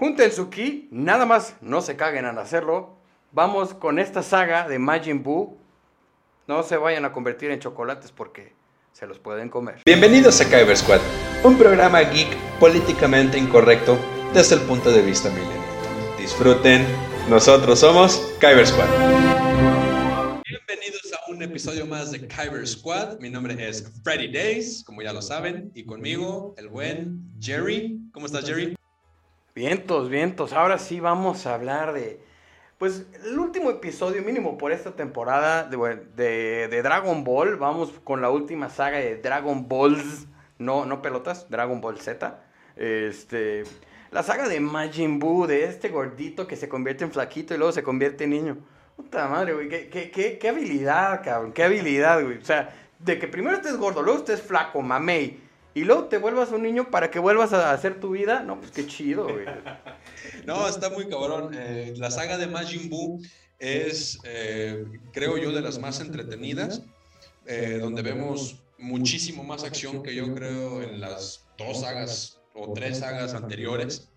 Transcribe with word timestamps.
Junten 0.00 0.30
su 0.30 0.48
ki, 0.48 0.86
nada 0.92 1.26
más 1.26 1.56
no 1.60 1.82
se 1.82 1.96
caguen 1.96 2.24
al 2.24 2.38
hacerlo. 2.38 3.00
Vamos 3.32 3.74
con 3.74 3.98
esta 3.98 4.22
saga 4.22 4.68
de 4.68 4.78
Majin 4.78 5.24
Buu. 5.24 5.58
No 6.46 6.62
se 6.62 6.76
vayan 6.76 7.04
a 7.04 7.12
convertir 7.12 7.50
en 7.50 7.58
chocolates 7.58 8.12
porque 8.12 8.52
se 8.92 9.08
los 9.08 9.18
pueden 9.18 9.48
comer. 9.48 9.82
Bienvenidos 9.84 10.40
a 10.40 10.48
Kyber 10.48 10.76
Squad, 10.76 11.00
un 11.42 11.58
programa 11.58 12.00
geek 12.02 12.28
políticamente 12.60 13.38
incorrecto 13.38 13.98
desde 14.32 14.54
el 14.54 14.60
punto 14.60 14.92
de 14.92 15.02
vista 15.02 15.30
millennial. 15.30 15.58
Disfruten, 16.16 16.86
nosotros 17.28 17.80
somos 17.80 18.18
Kyber 18.38 18.68
Squad. 18.68 18.86
Bienvenidos 20.44 21.12
a 21.12 21.28
un 21.28 21.42
episodio 21.42 21.86
más 21.86 22.12
de 22.12 22.24
Kyber 22.24 22.68
Squad. 22.68 23.18
Mi 23.18 23.30
nombre 23.30 23.68
es 23.68 23.92
Freddy 24.04 24.30
Days, 24.30 24.84
como 24.84 25.02
ya 25.02 25.12
lo 25.12 25.22
saben, 25.22 25.72
y 25.74 25.84
conmigo 25.84 26.54
el 26.56 26.68
buen 26.68 27.32
Jerry. 27.40 27.98
¿Cómo 28.12 28.26
estás, 28.26 28.46
Jerry? 28.46 28.77
Vientos, 29.62 30.08
vientos. 30.08 30.52
Ahora 30.52 30.78
sí 30.78 31.00
vamos 31.00 31.44
a 31.44 31.54
hablar 31.54 31.92
de, 31.92 32.20
pues, 32.78 33.06
el 33.24 33.36
último 33.40 33.70
episodio 33.70 34.22
mínimo 34.22 34.56
por 34.56 34.70
esta 34.70 34.92
temporada 34.94 35.64
de, 35.64 36.68
de- 36.68 36.80
Dragon 36.80 37.24
Ball. 37.24 37.56
Vamos 37.56 37.90
con 38.04 38.20
la 38.22 38.30
última 38.30 38.70
saga 38.70 38.98
de 38.98 39.16
Dragon 39.16 39.68
Balls, 39.68 40.28
no, 40.58 40.86
no 40.86 41.02
pelotas, 41.02 41.50
Dragon 41.50 41.80
Ball 41.80 41.98
Z. 41.98 42.38
Este, 42.76 43.64
la 44.12 44.22
saga 44.22 44.46
de 44.48 44.60
Majin 44.60 45.18
Buu, 45.18 45.48
de 45.48 45.64
este 45.64 45.88
gordito 45.88 46.46
que 46.46 46.54
se 46.54 46.68
convierte 46.68 47.02
en 47.02 47.10
flaquito 47.10 47.52
y 47.52 47.58
luego 47.58 47.72
se 47.72 47.82
convierte 47.82 48.22
en 48.24 48.30
niño. 48.30 48.58
Puta 48.94 49.26
madre, 49.26 49.54
güey, 49.54 49.68
qué, 49.68 50.38
qué 50.40 50.48
habilidad, 50.48 51.20
cabrón, 51.24 51.52
qué 51.52 51.64
habilidad, 51.64 52.22
güey. 52.22 52.38
O 52.38 52.44
sea, 52.44 52.72
de 53.00 53.18
que 53.18 53.26
primero 53.26 53.56
estés 53.56 53.76
gordo, 53.76 54.04
luego 54.04 54.20
estés 54.20 54.40
flaco, 54.40 54.82
mamey. 54.82 55.47
Y 55.74 55.84
luego 55.84 56.04
te 56.04 56.18
vuelvas 56.18 56.50
un 56.50 56.62
niño 56.62 56.90
para 56.90 57.10
que 57.10 57.18
vuelvas 57.18 57.52
a 57.52 57.72
hacer 57.72 58.00
tu 58.00 58.10
vida. 58.10 58.42
No, 58.42 58.58
pues 58.58 58.72
qué 58.72 58.86
chido, 58.86 59.24
güey. 59.24 59.46
No, 60.46 60.66
está 60.66 60.90
muy 60.90 61.08
cabrón. 61.08 61.50
Eh, 61.54 61.94
la 61.96 62.10
saga 62.10 62.38
de 62.38 62.46
Majin 62.46 62.88
Buu 62.88 63.22
es, 63.58 64.18
eh, 64.24 64.84
creo 65.12 65.36
yo, 65.36 65.52
de 65.52 65.60
las 65.60 65.78
más 65.78 66.00
entretenidas, 66.00 66.82
eh, 67.46 67.78
donde 67.80 68.02
vemos 68.02 68.56
muchísimo 68.78 69.44
más 69.44 69.64
acción 69.64 70.02
que 70.02 70.14
yo 70.14 70.34
creo 70.34 70.82
en 70.82 71.00
las 71.00 71.46
dos 71.58 71.80
sagas 71.80 72.40
o 72.54 72.72
tres 72.72 72.98
sagas 73.00 73.34
anteriores. 73.34 74.08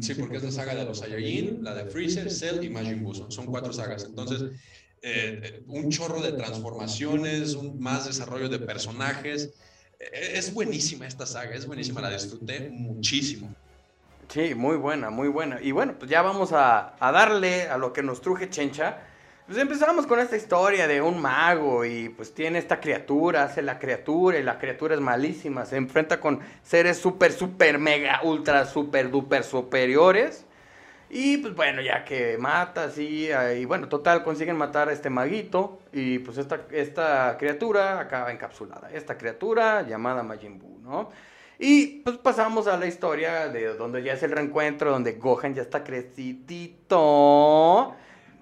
Sí, 0.00 0.14
porque 0.14 0.38
es 0.38 0.42
la 0.42 0.50
saga 0.50 0.74
de 0.74 0.84
los 0.84 0.98
Saiyajin, 0.98 1.62
la 1.62 1.74
de 1.74 1.86
Freezer, 1.86 2.30
Cell 2.30 2.64
y 2.64 2.68
Majin 2.68 3.02
Buu. 3.02 3.14
Son, 3.14 3.30
son 3.30 3.46
cuatro 3.46 3.72
sagas. 3.72 4.04
Entonces, 4.04 4.50
un 5.66 5.88
chorro 5.90 6.20
de 6.20 6.32
transformaciones, 6.32 7.54
un 7.54 7.80
más 7.80 8.06
desarrollo 8.06 8.48
de 8.48 8.58
personajes. 8.58 9.54
Eh, 10.10 10.32
Es 10.34 10.52
buenísima 10.52 11.06
esta 11.06 11.26
saga, 11.26 11.54
es 11.54 11.66
buenísima, 11.66 12.00
la 12.00 12.10
disfruté 12.10 12.68
muchísimo. 12.70 13.54
Sí, 14.28 14.54
muy 14.54 14.76
buena, 14.76 15.10
muy 15.10 15.28
buena. 15.28 15.60
Y 15.60 15.72
bueno, 15.72 15.94
pues 15.98 16.10
ya 16.10 16.22
vamos 16.22 16.52
a, 16.52 16.94
a 16.98 17.12
darle 17.12 17.68
a 17.68 17.76
lo 17.76 17.92
que 17.92 18.02
nos 18.02 18.20
truje 18.20 18.48
Chencha. 18.48 18.98
Pues 19.46 19.58
empezamos 19.58 20.06
con 20.06 20.20
esta 20.20 20.36
historia 20.36 20.86
de 20.86 21.02
un 21.02 21.20
mago 21.20 21.84
y 21.84 22.08
pues 22.08 22.32
tiene 22.32 22.58
esta 22.58 22.80
criatura, 22.80 23.44
hace 23.44 23.60
la 23.60 23.78
criatura 23.78 24.38
y 24.38 24.42
la 24.42 24.58
criatura 24.58 24.94
es 24.94 25.00
malísima. 25.00 25.66
Se 25.66 25.76
enfrenta 25.76 26.18
con 26.20 26.40
seres 26.62 26.96
súper, 26.96 27.32
súper, 27.32 27.78
mega, 27.78 28.20
ultra, 28.22 28.64
súper, 28.64 29.10
duper 29.10 29.44
superiores. 29.44 30.46
Y 31.14 31.36
pues 31.36 31.54
bueno, 31.54 31.82
ya 31.82 32.06
que 32.06 32.38
mata, 32.38 32.90
sí, 32.90 33.28
y 33.58 33.64
bueno, 33.66 33.86
total, 33.86 34.24
consiguen 34.24 34.56
matar 34.56 34.88
a 34.88 34.94
este 34.94 35.10
maguito. 35.10 35.78
Y 35.92 36.20
pues 36.20 36.38
esta, 36.38 36.62
esta 36.70 37.36
criatura 37.38 38.00
acaba 38.00 38.32
encapsulada. 38.32 38.90
Esta 38.90 39.18
criatura 39.18 39.86
llamada 39.86 40.22
Majin 40.22 40.58
Buu, 40.58 40.78
¿no? 40.78 41.10
Y 41.58 42.00
pues 42.00 42.16
pasamos 42.16 42.66
a 42.66 42.78
la 42.78 42.86
historia 42.86 43.48
de 43.48 43.74
donde 43.74 44.02
ya 44.02 44.14
es 44.14 44.22
el 44.22 44.30
reencuentro, 44.30 44.90
donde 44.90 45.12
Gohan 45.12 45.54
ya 45.54 45.60
está 45.60 45.84
crecidito. 45.84 46.88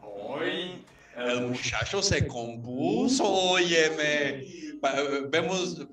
Hoy 0.00 0.84
el 1.16 1.48
muchacho 1.48 2.00
se 2.00 2.24
compuso, 2.28 3.24
óyeme. 3.24 4.44
Vemos, 5.28 5.88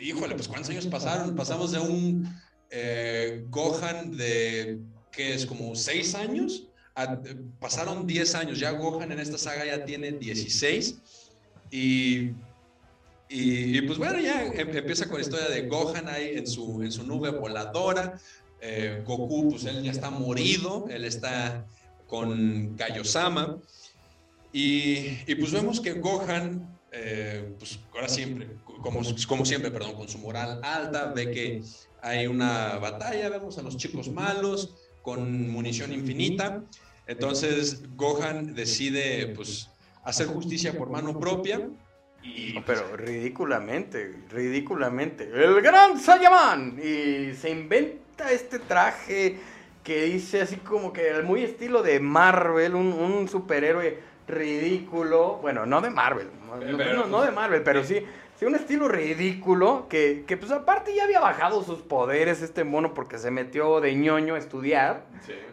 híjole, 0.00 0.34
pues 0.34 0.48
cuántos 0.48 0.70
años 0.70 0.86
pasaron. 0.86 1.36
Pasamos 1.36 1.72
de 1.72 1.80
un 1.80 2.34
eh, 2.70 3.44
Gohan 3.50 4.16
de, 4.16 4.80
¿qué 5.18 5.34
es? 5.34 5.44
Como 5.46 5.74
seis 5.74 6.14
años. 6.14 6.62
a- 6.94 7.18
pasaron 7.60 8.06
10 8.06 8.34
años. 8.36 8.58
Ya 8.60 8.70
Gohan 8.72 9.10
en 9.12 9.18
esta 9.20 9.36
saga 9.38 9.64
ya 9.66 9.84
tiene 9.84 10.12
16. 10.12 10.96
Y, 11.70 12.30
y, 13.28 13.76
y, 13.78 13.80
pues 13.82 13.98
bueno, 13.98 14.18
ya 14.20 14.44
em- 14.46 14.76
empieza 14.76 15.06
con 15.06 15.16
la 15.18 15.22
historia 15.22 15.48
de 15.48 15.68
Gohan 15.68 16.08
ahí 16.08 16.36
en 16.36 16.46
su, 16.46 16.82
en 16.82 16.90
su 16.92 17.02
nube 17.04 17.30
voladora. 17.30 18.18
Eh, 18.60 19.02
Goku, 19.06 19.50
pues 19.50 19.64
él 19.64 19.82
ya 19.82 19.90
está 19.92 20.10
morido. 20.10 20.86
Él 20.88 21.04
está 21.04 21.66
con 22.08 22.74
Kaiosama. 22.76 23.58
Y, 24.52 25.18
y 25.26 25.34
pues 25.38 25.52
vemos 25.52 25.80
que 25.80 25.92
Gohan, 25.94 26.78
eh, 26.92 27.54
pues 27.58 27.78
ahora 27.92 28.08
siempre, 28.08 28.48
como, 28.82 29.00
como 29.28 29.44
siempre, 29.44 29.70
perdón, 29.70 29.94
con 29.94 30.08
su 30.08 30.18
moral 30.18 30.60
alta, 30.62 31.12
ve 31.12 31.30
que 31.30 31.62
hay 32.02 32.26
una 32.26 32.76
batalla, 32.78 33.28
vemos 33.28 33.58
a 33.58 33.62
los 33.62 33.76
chicos 33.76 34.08
malos 34.08 34.74
con 35.02 35.50
munición 35.50 35.92
infinita. 35.92 36.62
Entonces 37.06 37.82
Gohan 37.96 38.54
decide 38.54 39.32
pues 39.34 39.70
hacer 40.04 40.26
justicia 40.26 40.76
por 40.76 40.90
mano 40.90 41.18
propia. 41.18 41.68
Y, 42.22 42.52
No, 42.54 42.64
Pero 42.66 42.96
ridículamente, 42.96 44.14
ridículamente. 44.30 45.24
El 45.32 45.60
gran 45.62 45.98
Saiyaman. 45.98 46.78
Y 46.78 47.32
se 47.34 47.50
inventa 47.50 48.30
este 48.32 48.58
traje 48.58 49.38
que 49.84 50.02
dice 50.04 50.42
así 50.42 50.56
como 50.56 50.92
que 50.92 51.22
muy 51.22 51.42
estilo 51.42 51.82
de 51.82 52.00
Marvel, 52.00 52.74
un, 52.74 52.92
un 52.92 53.28
superhéroe 53.28 53.98
ridículo. 54.26 55.38
Bueno, 55.40 55.64
no 55.64 55.80
de 55.80 55.90
Marvel, 55.90 56.28
no, 56.46 56.58
Pero, 56.76 56.94
no- 56.94 57.06
no 57.06 57.22
de 57.22 57.30
Marvel, 57.30 57.62
pero 57.62 57.82
sí, 57.84 58.02
sí 58.38 58.44
un 58.44 58.54
estilo 58.54 58.88
ridículo 58.88 59.86
que, 59.88 60.24
que 60.26 60.36
pues 60.36 60.52
aparte 60.52 60.94
ya 60.94 61.04
había 61.04 61.20
bajado 61.20 61.62
sus 61.64 61.80
poderes 61.80 62.40
este 62.40 62.62
mono 62.62 62.94
porque 62.94 63.18
se 63.18 63.30
metió 63.30 63.80
de 63.80 63.94
ñoño 63.94 64.36
a 64.36 64.38
estudiar. 64.38 65.04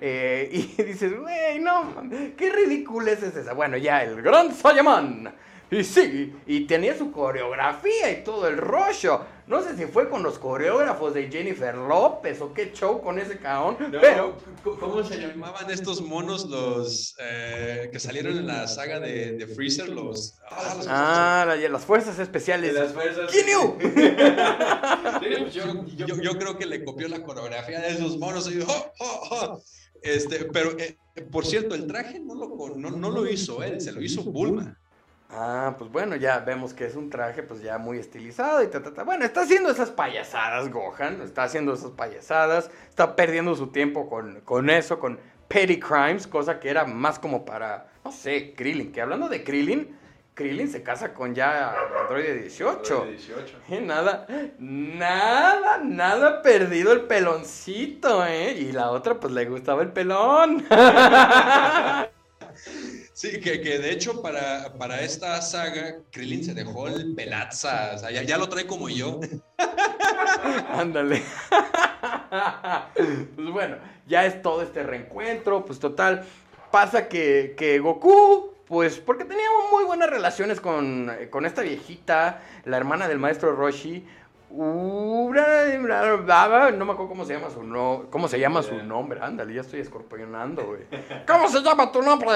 Eh, 0.02 0.50
y 0.78 0.84
dices, 0.84 1.20
güey, 1.20 1.60
no, 1.60 1.94
qué 2.38 2.52
ridícula 2.52 3.12
es 3.12 3.24
esa. 3.24 3.54
Bueno, 3.54 3.78
ya, 3.78 4.04
el 4.04 4.22
gran 4.22 4.54
Saiyaman. 4.54 5.34
Y 5.72 5.84
sí, 5.84 6.34
y 6.46 6.68
tenía 6.68 6.96
su 6.98 7.12
coreografía 7.12 8.12
y 8.12 8.24
todo 8.24 8.48
el 8.48 8.58
rollo. 8.58 9.22
No 9.48 9.62
sé 9.64 9.76
si 9.76 9.86
fue 9.86 10.10
con 10.10 10.22
los 10.24 10.38
coreógrafos 10.40 11.14
de 11.14 11.30
Jennifer 11.30 11.76
López 11.76 12.40
o 12.42 12.54
qué 12.54 12.72
show 12.74 13.02
con 13.02 13.18
ese 13.20 13.38
caón. 13.40 13.76
pero, 14.02 14.38
¿cómo 14.64 15.04
se 15.04 15.20
llamaban 15.20 15.70
estos 15.72 16.02
monos 16.02 16.46
los 16.46 17.16
eh, 17.20 17.90
que 17.92 18.00
salieron 18.00 18.38
en 18.38 18.48
la 18.48 18.68
saga 18.68 19.00
de, 19.00 19.34
de 19.34 19.48
Freezer? 19.48 19.90
Los, 19.90 20.36
ah, 20.50 20.74
los- 20.78 20.88
ah, 20.90 21.46
la- 21.48 21.70
las 21.70 21.84
fuerzas 21.86 22.18
especiales. 22.20 22.74
De 22.74 22.80
las 22.82 22.94
fuerzas. 22.94 23.32
Kinyu. 23.32 23.78
yo, 25.52 25.86
yo- 26.06 26.22
yo 26.22 26.38
creo 26.38 26.58
que 26.58 26.66
le 26.66 26.84
copió 26.84 27.08
la 27.08 27.22
coreografía 27.24 27.80
de 27.82 27.90
esos 27.90 28.18
monos. 28.18 28.52
y, 28.52 28.60
oh, 28.62 28.92
oh, 29.00 29.28
oh. 29.32 29.62
Este, 30.02 30.46
pero, 30.46 30.78
eh, 30.78 30.98
por 31.32 31.46
cierto, 31.46 31.74
el 31.74 31.88
traje 31.88 32.20
no 32.20 32.36
lo, 32.36 32.76
no, 32.76 32.92
no 32.92 33.10
lo 33.10 33.28
hizo 33.28 33.64
él, 33.64 33.82
se 33.82 33.92
lo 33.92 34.02
hizo 34.02 34.22
Bulma. 34.24 34.80
Ah, 35.30 35.76
pues 35.78 35.92
bueno, 35.92 36.16
ya 36.16 36.40
vemos 36.40 36.74
que 36.74 36.86
es 36.86 36.96
un 36.96 37.10
traje 37.10 37.44
pues 37.44 37.62
ya 37.62 37.78
muy 37.78 37.98
estilizado 37.98 38.64
y 38.64 38.68
ta, 38.68 38.82
ta, 38.82 38.94
ta. 38.94 39.04
Bueno, 39.04 39.26
está 39.26 39.42
haciendo 39.42 39.70
esas 39.70 39.90
payasadas 39.90 40.70
Gohan, 40.70 41.22
está 41.22 41.44
haciendo 41.44 41.74
esas 41.74 41.92
payasadas, 41.92 42.70
está 42.90 43.16
perdiendo 43.16 43.56
su 43.56 43.68
tiempo 43.68 44.08
con, 44.08 44.42
con 44.42 44.70
eso, 44.70 45.00
con 45.00 45.20
petty 45.48 45.80
crimes, 45.80 46.28
cosa 46.28 46.60
que 46.60 46.70
era 46.70 46.86
más 46.86 47.20
como 47.20 47.44
para, 47.44 47.88
no 48.04 48.12
sé, 48.12 48.54
Krillin, 48.56 48.92
que 48.92 49.02
hablando 49.02 49.28
de 49.28 49.44
Krillin, 49.44 49.98
Krillin 50.36 50.70
se 50.70 50.84
casa 50.84 51.14
con 51.14 51.34
ya 51.34 51.74
Android 52.02 52.42
18. 52.42 53.06
18. 53.06 53.58
Y 53.70 53.80
nada, 53.80 54.28
nada, 54.60 55.78
nada 55.78 56.42
perdido 56.42 56.92
el 56.92 57.04
peloncito, 57.04 58.26
¿eh? 58.26 58.52
Y 58.52 58.74
la 58.74 58.92
otra 58.92 59.18
pues 59.20 59.34
le 59.34 59.46
gustaba 59.46 59.82
el 59.82 59.94
pelón. 59.94 60.66
Sí, 63.16 63.40
que, 63.40 63.62
que 63.62 63.80
de 63.80 63.92
hecho 63.92 64.22
para, 64.22 64.74
para 64.74 65.00
esta 65.00 65.42
saga, 65.42 66.00
Krillin 66.12 66.44
se 66.44 66.54
dejó 66.54 66.90
el 66.90 67.16
pelaza, 67.16 67.94
o 67.96 67.98
sea, 67.98 68.12
ya, 68.12 68.24
ya 68.24 68.38
lo 68.38 68.50
trae 68.50 68.68
como 68.68 68.90
yo. 68.90 69.22
Ándale. 70.74 71.24
pues 72.94 73.50
bueno, 73.54 73.78
ya 74.06 74.26
es 74.26 74.42
todo 74.42 74.62
este 74.62 74.84
reencuentro. 74.84 75.64
Pues 75.64 75.80
total, 75.80 76.26
pasa 76.72 77.08
que, 77.08 77.56
que 77.58 77.80
Goku, 77.80 78.52
pues 78.68 78.98
porque 78.98 79.24
tenía 79.24 79.48
muy 79.72 79.86
buenas 79.86 80.10
relaciones 80.10 80.60
con, 80.60 81.10
con 81.30 81.46
esta 81.46 81.62
viejita, 81.62 82.42
la 82.66 82.76
hermana 82.76 83.08
del 83.08 83.20
maestro 83.20 83.56
Roshi. 83.56 84.06
No 86.72 86.86
me 86.86 86.94
acuerdo 86.94 87.10
cómo 87.10 87.26
se 87.26 87.34
llama 87.34 87.50
su 87.50 87.64
no, 87.64 88.06
cómo 88.10 88.28
se 88.28 88.40
llama 88.40 88.64
su 88.64 88.76
nombre. 88.84 89.20
Ándale, 89.22 89.54
ya 89.54 89.62
estoy 89.62 89.82
escorpionando. 89.82 90.78
¿Cómo 91.28 91.48
se 91.50 91.62
llama 91.62 91.92
tu 91.92 92.02
nombre? 92.02 92.30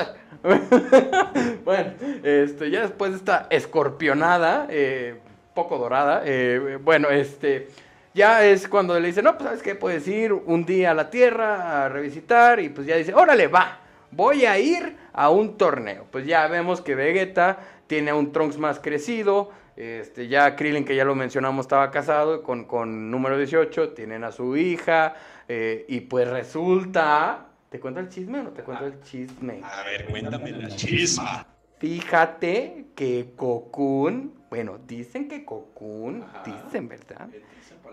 bueno, 1.66 1.94
este, 2.24 2.70
ya 2.70 2.82
después 2.82 3.12
de 3.12 3.18
esta 3.18 3.48
escorpionada, 3.50 4.68
eh, 4.70 5.20
poco 5.54 5.78
dorada, 5.78 6.22
eh, 6.26 6.78
bueno, 6.82 7.10
este, 7.10 7.70
ya 8.14 8.46
es 8.46 8.68
cuando 8.68 9.00
le 9.00 9.08
dice, 9.08 9.22
no, 9.22 9.38
pues 9.38 9.46
sabes 9.46 9.64
qué, 9.64 9.76
puedes 9.76 10.08
ir 10.08 10.34
un 10.34 10.66
día 10.66 10.92
a 10.92 10.94
la 10.94 11.10
Tierra 11.10 11.86
a 11.86 11.90
revisitar 11.90 12.60
y 12.60 12.70
pues 12.70 12.86
ya 12.86 12.98
dice, 12.98 13.14
órale, 13.14 13.48
va, 13.48 13.80
voy 14.12 14.46
a 14.46 14.58
ir 14.60 14.98
a 15.14 15.30
un 15.30 15.58
torneo. 15.58 16.06
Pues 16.12 16.26
ya 16.26 16.48
vemos 16.48 16.82
que 16.82 16.96
Vegeta 16.96 17.60
tiene 17.88 18.12
un 18.14 18.32
Trunks 18.32 18.58
más 18.58 18.80
crecido, 18.80 19.52
este, 19.80 20.28
ya 20.28 20.58
Krillin, 20.58 20.84
que 20.84 20.94
ya 20.94 21.06
lo 21.06 21.16
mencionamos, 21.16 21.64
estaba 21.64 21.90
casado 21.90 22.44
con, 22.44 22.66
con 22.66 23.10
número 23.10 23.38
18, 23.38 23.94
tienen 23.94 24.26
a 24.26 24.32
su 24.34 24.58
hija, 24.58 25.16
eh, 25.48 25.86
y 25.88 26.02
pues 26.02 26.28
resulta... 26.28 27.46
¿Te 27.70 27.80
cuento 27.80 28.00
el 28.00 28.10
chisme 28.10 28.40
o 28.40 28.44
no 28.44 28.50
te 28.50 28.64
cuento 28.64 28.86
el 28.86 29.00
chisme? 29.02 29.62
A 29.64 29.84
ver, 29.84 30.08
cuéntame 30.08 30.52
la 30.52 30.70
chisma. 30.70 31.46
Fíjate 31.78 32.88
que 32.94 33.32
Cocoon, 33.38 34.34
bueno, 34.50 34.80
dicen 34.86 35.30
que 35.30 35.46
Cocoon, 35.46 36.26
dicen, 36.44 36.90
¿verdad? 36.90 37.30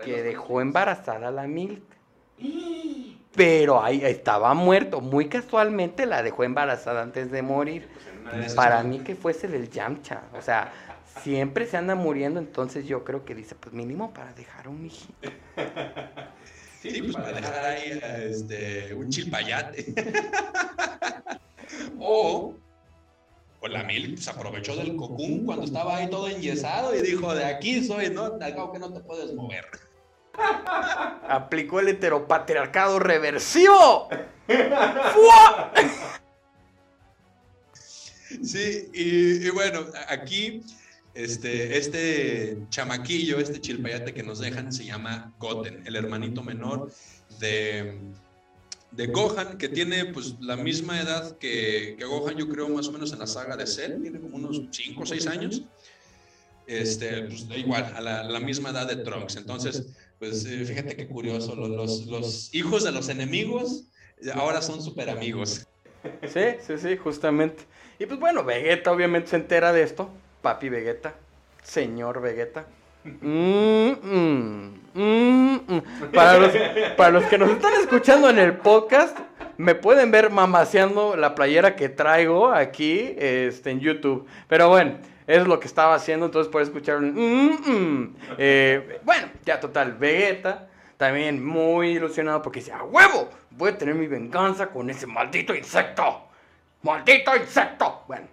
Que 0.03 0.23
dejó 0.23 0.59
embarazada 0.59 1.29
a 1.29 1.31
la 1.31 1.47
Milk. 1.47 1.83
Pero 3.33 3.81
ahí 3.81 4.03
estaba 4.03 4.53
muerto. 4.55 4.99
Muy 4.99 5.29
casualmente 5.29 6.05
la 6.05 6.21
dejó 6.21 6.43
embarazada 6.43 7.01
antes 7.01 7.31
de 7.31 7.41
morir. 7.43 7.87
Pues 7.93 8.16
Para 8.55 8.83
mí 8.83 8.99
que 8.99 9.15
fuese 9.15 9.47
del 9.47 9.69
Yamcha. 9.69 10.23
O 10.33 10.41
sea, 10.41 10.71
siempre 11.23 11.65
se 11.65 11.77
anda 11.77 11.95
muriendo. 11.95 12.39
Entonces 12.39 12.85
yo 12.85 13.03
creo 13.03 13.25
que 13.25 13.35
dice, 13.35 13.55
pues 13.55 13.73
mínimo 13.73 14.13
para 14.13 14.33
dejar 14.33 14.67
un 14.67 14.85
hijito. 14.85 15.29
Sí, 16.79 17.01
pues 17.01 17.15
para 17.15 17.31
dejar 17.31 17.65
ahí 17.65 17.99
este, 18.29 18.93
un 18.93 19.09
chilpayate. 19.09 19.95
o, 21.99 22.53
o 23.59 23.67
la 23.67 23.83
Mil 23.83 24.15
se 24.21 24.29
aprovechó 24.29 24.75
del 24.75 24.95
cocún 24.95 25.43
cuando 25.43 25.65
estaba 25.65 25.97
ahí 25.97 26.07
todo 26.07 26.27
enyesado 26.27 26.95
y 26.95 27.01
dijo, 27.01 27.33
de 27.33 27.45
aquí 27.45 27.83
soy, 27.83 28.11
¿no? 28.11 28.25
Al 28.25 28.55
cabo 28.55 28.71
que 28.71 28.77
no 28.77 28.93
te 28.93 28.99
puedes 28.99 29.33
mover. 29.33 29.65
Aplicó 31.27 31.79
el 31.79 31.89
heteropatriarcado 31.89 32.99
reversivo. 32.99 34.09
¡Fua! 34.47 35.71
Sí, 38.43 38.89
y, 38.93 39.49
bueno, 39.49 39.85
aquí 40.07 40.61
este, 41.13 41.77
este 41.77 42.57
chamaquillo, 42.69 43.39
este 43.39 43.59
chilpayate 43.59 44.13
que 44.13 44.23
nos 44.23 44.39
dejan, 44.39 44.71
se 44.71 44.85
llama 44.85 45.33
Goten, 45.39 45.85
el 45.85 45.95
hermanito 45.95 46.43
menor 46.43 46.91
de, 47.39 47.99
de 48.91 49.07
Gohan, 49.07 49.57
que 49.57 49.69
tiene 49.69 50.05
pues 50.05 50.35
la 50.39 50.55
misma 50.55 50.99
edad 51.01 51.37
que, 51.37 51.97
Gohan, 52.05 52.37
yo 52.37 52.47
creo 52.47 52.69
más 52.69 52.87
o 52.87 52.91
menos 52.91 53.13
en 53.13 53.19
la 53.19 53.27
saga 53.27 53.55
de 53.55 53.65
Cell, 53.65 54.01
tiene 54.01 54.19
como 54.19 54.37
unos 54.37 54.61
5 54.71 55.01
o 55.01 55.05
6 55.05 55.27
años. 55.27 55.63
Este, 56.67 57.23
pues, 57.23 57.47
igual, 57.55 57.93
a 57.95 58.01
la, 58.01 58.39
misma 58.41 58.71
edad 58.71 58.87
de 58.87 58.97
Trunks. 58.97 59.37
Entonces, 59.37 59.87
pues 60.19 60.43
eh, 60.45 60.65
fíjate 60.65 60.97
qué 60.97 61.07
curioso, 61.07 61.55
los, 61.55 62.05
los 62.07 62.53
hijos 62.53 62.83
de 62.83 62.91
los 62.91 63.07
enemigos 63.07 63.85
ahora 64.33 64.61
son 64.61 64.81
súper 64.81 65.09
amigos. 65.09 65.65
Sí, 66.27 66.57
sí, 66.61 66.77
sí, 66.77 66.97
justamente. 66.97 67.63
Y 67.99 68.05
pues 68.05 68.19
bueno, 68.19 68.43
Vegeta 68.43 68.91
obviamente 68.91 69.29
se 69.29 69.35
entera 69.37 69.73
de 69.73 69.83
esto. 69.83 70.09
Papi 70.41 70.69
Vegeta, 70.69 71.13
señor 71.63 72.21
Vegeta. 72.21 72.65
Mm, 73.03 73.91
mm, 74.03 74.79
mm, 74.93 75.59
para, 76.13 76.37
los, 77.09 77.23
que 77.25 77.37
nos 77.37 77.49
están 77.49 77.73
escuchando 77.79 78.29
en 78.29 78.37
el 78.37 78.53
podcast, 78.57 79.17
me 79.57 79.75
pueden 79.75 80.11
ver 80.11 80.29
mamaseando 80.29 81.15
la 81.15 81.33
playera 81.33 81.75
que 81.75 81.89
traigo 81.89 82.51
aquí 82.51 83.15
este, 83.17 83.71
en 83.71 83.79
YouTube. 83.79 84.27
Pero 84.47 84.69
bueno, 84.69 84.97
es 85.25 85.47
lo 85.47 85.59
que 85.59 85.67
estaba 85.67 85.95
haciendo, 85.95 86.25
entonces 86.25 86.51
puedes 86.51 86.67
escuchar 86.67 86.97
un... 86.97 88.15
Eh, 88.37 88.99
bueno, 89.03 89.27
ya 89.45 89.59
total, 89.59 89.93
Vegeta 89.93 90.67
también 90.97 91.45
muy 91.45 91.91
ilusionado 91.91 92.41
porque 92.41 92.59
dice, 92.59 92.73
a 92.73 92.83
huevo, 92.83 93.29
voy 93.57 93.71
a 93.71 93.77
tener 93.77 93.95
mi 93.95 94.07
venganza 94.07 94.67
con 94.67 94.89
ese 94.89 95.07
maldito 95.07 95.53
insecto. 95.53 96.23
¡Maldito 96.83 97.35
insecto! 97.35 98.03
Bueno, 98.07 98.27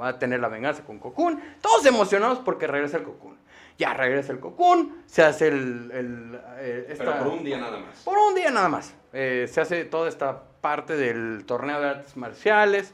va 0.00 0.08
a 0.08 0.18
tener 0.18 0.40
la 0.40 0.48
venganza 0.48 0.84
con 0.84 0.98
Cocoon. 0.98 1.40
Todos 1.60 1.84
emocionados 1.84 2.38
porque 2.38 2.66
regresa 2.66 2.96
el 2.98 3.02
Cocoon. 3.02 3.36
Ya 3.76 3.94
regresa 3.94 4.32
el 4.32 4.40
Cocoon, 4.40 5.02
se 5.06 5.22
hace 5.22 5.48
el... 5.48 5.90
el 5.92 6.40
eh, 6.58 6.86
esta, 6.90 7.04
Pero 7.04 7.18
por 7.18 7.28
un 7.28 7.44
día 7.44 7.58
nada 7.58 7.78
más. 7.78 8.02
Por 8.02 8.18
un 8.18 8.34
día 8.34 8.50
nada 8.50 8.68
más. 8.68 8.94
Eh, 9.12 9.48
se 9.50 9.60
hace 9.60 9.84
toda 9.84 10.08
esta 10.08 10.42
parte 10.60 10.96
del 10.96 11.44
torneo 11.46 11.80
de 11.80 11.88
artes 11.88 12.16
marciales. 12.16 12.92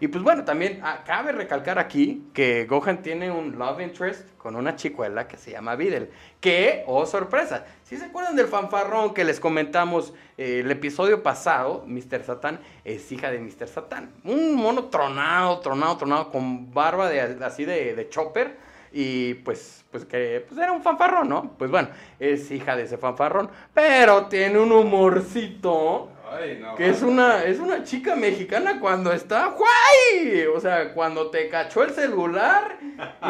Y 0.00 0.08
pues 0.08 0.22
bueno, 0.22 0.44
también 0.44 0.80
ah, 0.82 1.02
cabe 1.06 1.32
recalcar 1.32 1.78
aquí 1.78 2.26
que 2.34 2.66
Gohan 2.66 3.02
tiene 3.02 3.30
un 3.30 3.58
love 3.58 3.80
interest 3.80 4.28
con 4.36 4.56
una 4.56 4.76
chicuela 4.76 5.26
que 5.26 5.36
se 5.36 5.52
llama 5.52 5.76
Videl. 5.76 6.10
Que, 6.40 6.84
oh 6.86 7.06
sorpresa, 7.06 7.64
si 7.84 7.96
se 7.96 8.06
acuerdan 8.06 8.36
del 8.36 8.48
fanfarrón 8.48 9.14
que 9.14 9.24
les 9.24 9.40
comentamos 9.40 10.12
eh, 10.36 10.60
el 10.60 10.70
episodio 10.70 11.22
pasado, 11.22 11.84
Mr. 11.86 12.24
Satan 12.24 12.60
es 12.84 13.10
hija 13.12 13.30
de 13.30 13.38
Mr. 13.38 13.68
Satan. 13.68 14.10
Un 14.24 14.54
mono 14.54 14.84
tronado, 14.86 15.60
tronado, 15.60 15.96
tronado, 15.96 16.30
con 16.30 16.72
barba 16.72 17.08
de, 17.08 17.20
así 17.44 17.64
de, 17.64 17.94
de 17.94 18.08
chopper. 18.08 18.58
Y 18.92 19.34
pues, 19.34 19.84
pues 19.90 20.04
que 20.04 20.44
pues 20.46 20.60
era 20.60 20.70
un 20.70 20.82
fanfarrón, 20.82 21.28
¿no? 21.28 21.54
Pues 21.58 21.68
bueno, 21.70 21.88
es 22.20 22.50
hija 22.50 22.76
de 22.76 22.84
ese 22.84 22.98
fanfarrón. 22.98 23.50
Pero 23.72 24.26
tiene 24.26 24.58
un 24.58 24.70
humorcito 24.70 26.10
Ay, 26.40 26.58
no, 26.60 26.74
que 26.74 26.88
es 26.88 27.02
una, 27.02 27.44
es 27.44 27.58
una 27.58 27.84
chica 27.84 28.16
mexicana 28.16 28.80
cuando 28.80 29.12
está 29.12 29.46
¡guay! 29.56 30.46
O 30.46 30.60
sea, 30.60 30.92
cuando 30.94 31.30
te 31.30 31.48
cachó 31.48 31.82
el 31.84 31.90
celular 31.90 32.78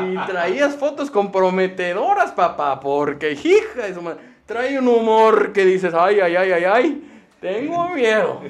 y 0.03 0.17
traías 0.27 0.75
fotos 0.77 1.11
comprometedoras, 1.11 2.33
papá, 2.33 2.81
porque 2.81 3.33
hija 3.33 4.01
madre, 4.01 4.21
trae 4.47 4.79
un 4.79 4.89
humor 4.89 5.53
que 5.53 5.65
dices, 5.65 5.93
ay, 5.95 6.21
ay, 6.21 6.37
ay, 6.37 6.53
ay, 6.53 6.65
ay, 6.65 7.11
tengo 7.41 7.89
miedo. 7.95 8.41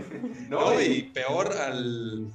No, 0.49 0.81
y 0.81 1.03
peor 1.15 1.53
al, 1.53 2.29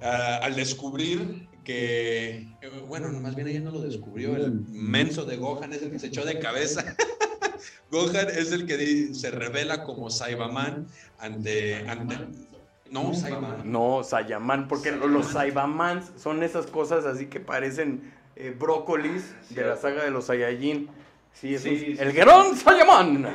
a- 0.00 0.36
al 0.38 0.54
descubrir 0.54 1.48
que, 1.64 2.46
eh, 2.60 2.70
bueno, 2.88 3.08
más 3.20 3.34
bien 3.36 3.46
ella 3.48 3.60
no 3.60 3.70
lo 3.70 3.80
descubrió, 3.80 4.34
el 4.36 4.52
menso 4.68 5.24
de 5.24 5.36
Gohan 5.36 5.72
es 5.72 5.82
el 5.82 5.90
que 5.92 5.98
se 5.98 6.08
echó 6.08 6.24
de 6.24 6.38
cabeza. 6.38 6.96
Gohan 7.92 8.28
es 8.30 8.50
el 8.52 8.66
que 8.66 9.12
se 9.14 9.30
revela 9.30 9.84
como 9.84 10.08
Saibaman 10.08 10.86
ante, 11.18 11.86
ante 11.88 12.16
no, 12.90 13.12
Saibaman. 13.14 13.70
No, 13.70 14.02
Sayaman, 14.02 14.66
porque 14.66 14.92
lo- 14.92 15.06
los 15.06 15.26
Saibamans 15.26 16.10
son 16.20 16.42
esas 16.42 16.66
cosas 16.66 17.04
así 17.04 17.26
que 17.26 17.38
parecen 17.38 18.12
eh, 18.34 18.56
brócolis 18.58 19.34
de 19.50 19.62
la 19.64 19.76
saga 19.76 20.02
de 20.04 20.10
los 20.10 20.24
Saiyajin. 20.24 20.88
Sí, 21.34 21.58
Sí, 21.58 21.78
sí, 21.78 21.96
el 21.98 22.10
sí. 22.12 22.16
gran 22.16 22.56
Sayaman. 22.56 23.26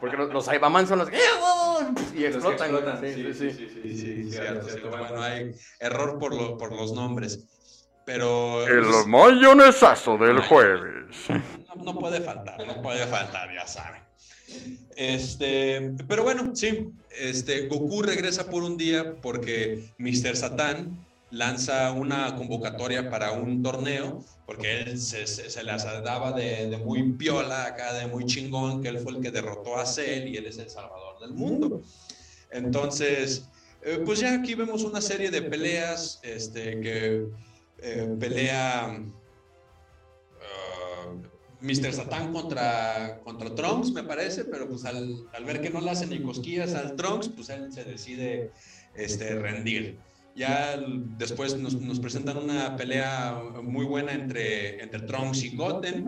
Porque 0.00 0.16
los, 0.16 0.32
los 0.32 0.44
Saibamans 0.46 0.88
son 0.88 0.98
los 1.00 1.08
que... 1.10 1.16
Y 1.16 2.20
Los 2.30 2.44
que 2.44 2.50
explotan. 2.52 3.00
Sí, 3.00 3.14
sí, 3.14 3.34
sí. 3.34 3.50
sí, 3.50 3.68
Sí, 3.82 3.96
sí, 3.96 4.30
cierto, 4.30 4.62
cierto, 4.64 4.68
cierto. 4.68 4.90
Bueno, 4.90 5.22
hay 5.22 5.52
error 5.80 6.18
por, 6.18 6.34
lo- 6.34 6.56
por 6.58 6.72
los 6.72 6.92
nombres. 6.92 7.44
Pero 8.06 8.66
El 8.66 8.84
mayonesazo 9.06 10.16
del 10.18 10.40
jueves. 10.40 11.16
No, 11.76 11.84
no 11.84 11.98
puede 11.98 12.20
faltar, 12.20 12.66
no 12.66 12.82
puede 12.82 13.06
faltar, 13.06 13.52
ya 13.54 13.66
saben. 13.66 14.02
Este, 14.96 15.92
pero 16.08 16.22
bueno, 16.22 16.54
sí, 16.54 16.90
este, 17.18 17.66
Goku 17.66 18.02
regresa 18.02 18.48
por 18.50 18.62
un 18.62 18.76
día 18.76 19.16
porque 19.20 19.90
Mr. 19.98 20.36
Satan 20.36 21.04
lanza 21.30 21.90
una 21.92 22.36
convocatoria 22.36 23.10
para 23.10 23.32
un 23.32 23.62
torneo, 23.62 24.24
porque 24.46 24.82
él 24.82 25.00
se, 25.00 25.26
se, 25.26 25.50
se 25.50 25.64
las 25.64 25.84
daba 25.84 26.32
de, 26.32 26.68
de 26.68 26.76
muy 26.78 27.12
piola 27.14 27.64
acá, 27.64 27.92
de 27.94 28.06
muy 28.06 28.24
chingón, 28.26 28.82
que 28.82 28.88
él 28.88 28.98
fue 28.98 29.12
el 29.12 29.20
que 29.20 29.30
derrotó 29.30 29.76
a 29.76 29.86
Cell 29.86 30.28
y 30.28 30.36
él 30.36 30.46
es 30.46 30.58
el 30.58 30.70
salvador 30.70 31.18
del 31.20 31.32
mundo. 31.32 31.82
Entonces, 32.50 33.48
eh, 33.82 34.00
pues 34.04 34.20
ya 34.20 34.34
aquí 34.34 34.54
vemos 34.54 34.84
una 34.84 35.00
serie 35.00 35.30
de 35.30 35.42
peleas, 35.42 36.20
este, 36.22 36.80
que 36.80 37.26
eh, 37.78 38.16
pelea 38.20 39.02
Mr. 41.64 41.94
Satan 41.94 42.30
contra, 42.32 43.20
contra 43.24 43.54
Trunks, 43.54 43.90
me 43.92 44.02
parece, 44.02 44.44
pero 44.44 44.68
pues 44.68 44.84
al, 44.84 45.26
al, 45.32 45.44
ver 45.46 45.62
que 45.62 45.70
no 45.70 45.80
le 45.80 45.90
hacen 45.90 46.10
ni 46.10 46.20
cosquillas 46.20 46.74
al 46.74 46.94
Trunks, 46.94 47.28
pues 47.30 47.48
él 47.48 47.72
se 47.72 47.84
decide 47.84 48.52
este, 48.94 49.34
rendir. 49.36 49.98
Ya 50.36 50.76
después 51.16 51.56
nos, 51.56 51.80
nos, 51.80 52.00
presentan 52.00 52.36
una 52.36 52.76
pelea 52.76 53.40
muy 53.62 53.86
buena 53.86 54.12
entre, 54.12 54.82
entre 54.82 55.00
Trunks 55.00 55.42
y 55.44 55.56
Goten. 55.56 56.06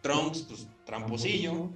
Trunks, 0.00 0.42
pues 0.42 0.66
tramposillo, 0.84 1.70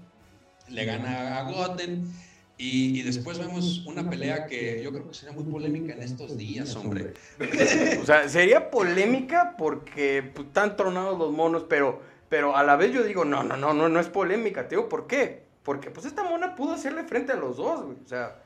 le 0.68 0.84
gana 0.84 1.38
a 1.38 1.52
Goten. 1.52 2.10
Y, 2.58 2.98
y, 2.98 3.02
después 3.02 3.38
vemos 3.38 3.86
una 3.86 4.10
pelea 4.10 4.46
que 4.46 4.82
yo 4.82 4.92
creo 4.92 5.08
que 5.08 5.14
sería 5.14 5.34
muy 5.34 5.44
polémica 5.44 5.94
en 5.94 6.02
estos 6.02 6.36
días, 6.36 6.76
hombre. 6.76 7.14
o 8.02 8.04
sea, 8.04 8.28
sería 8.28 8.70
polémica 8.70 9.54
porque 9.56 10.30
pues, 10.34 10.48
están 10.48 10.76
tronados 10.76 11.18
los 11.18 11.32
monos, 11.32 11.64
pero, 11.68 12.02
pero 12.30 12.56
a 12.56 12.62
la 12.62 12.76
vez 12.76 12.92
yo 12.92 13.02
digo, 13.02 13.24
no, 13.24 13.42
no, 13.42 13.56
no, 13.56 13.74
no, 13.74 13.88
no 13.88 14.00
es 14.00 14.08
polémica, 14.08 14.68
te 14.68 14.76
digo, 14.76 14.88
¿por 14.88 15.06
qué? 15.06 15.42
Porque 15.64 15.90
pues 15.90 16.06
esta 16.06 16.22
mona 16.22 16.54
pudo 16.54 16.72
hacerle 16.72 17.02
frente 17.02 17.32
a 17.32 17.36
los 17.36 17.56
dos, 17.58 17.84
güey. 17.84 17.98
O 18.02 18.08
sea, 18.08 18.40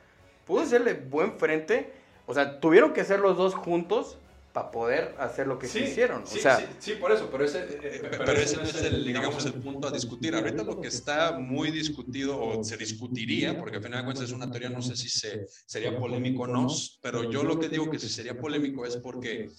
pudo 0.45 0.63
hacerle 0.63 0.95
buen 0.95 1.37
frente. 1.37 1.93
O 2.25 2.33
sea, 2.33 2.59
tuvieron 2.59 2.93
que 2.93 3.05
ser 3.05 3.19
los 3.19 3.37
dos 3.37 3.53
juntos 3.53 4.17
para 4.53 4.71
poder 4.71 5.13
hacer 5.19 5.45
lo 5.47 5.59
que 5.59 5.67
Sí, 5.67 5.79
hicieron. 5.79 6.25
Sí, 6.25 6.39
o 6.39 6.41
sea, 6.41 6.57
sí, 6.57 6.65
sí, 6.79 6.93
por 6.93 7.11
eso, 7.11 7.29
pero 7.31 7.45
ese, 7.45 7.59
eh, 7.59 7.79
Eh, 7.83 8.01
Pero 8.09 8.31
ese 8.31 8.55
no 8.57 8.63
es 8.63 8.81
el, 8.83 9.05
digamos, 9.05 9.45
el 9.45 9.53
punto 9.53 9.87
a 9.87 9.91
discutir. 9.91 10.33
Ahorita 10.33 10.63
lo 10.63 10.81
que 10.81 10.87
está 10.87 11.33
muy 11.33 11.69
discutido 11.69 12.41
o 12.41 12.63
se 12.63 12.77
discutiría, 12.77 13.57
porque 13.59 13.77
al 13.77 13.83
final 13.83 13.99
de 13.99 14.05
cuentas 14.05 14.25
es 14.25 14.31
una 14.31 14.49
teoría, 14.49 14.69
no 14.69 14.81
sé 14.81 14.95
si 14.95 15.09
se, 15.09 15.45
sería 15.65 15.95
polémico 15.97 16.43
o 16.43 16.47
no, 16.47 16.67
pero 17.01 17.29
yo 17.29 17.43
lo 17.43 17.59
que 17.59 17.69
digo 17.69 17.91
que 17.91 17.99
si 17.99 18.09
sería 18.09 18.35
polémico 18.35 18.85
es 18.85 18.97
porque 18.97 19.49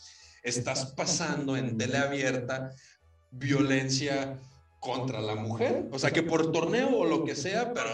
estás 0.43 0.93
pasando 0.97 1.57
en 1.57 1.77
tele 1.77 1.99
abierta 1.99 2.71
violencia 3.39 4.39
contra 4.87 5.21
la 5.21 5.35
mujer. 5.35 5.85
O 5.91 5.99
sea, 5.99 6.11
que 6.13 6.23
por 6.23 6.53
torneo 6.53 6.89
o 6.97 7.05
lo 7.05 7.25
que 7.25 7.35
sea, 7.35 7.73
pero... 7.75 7.89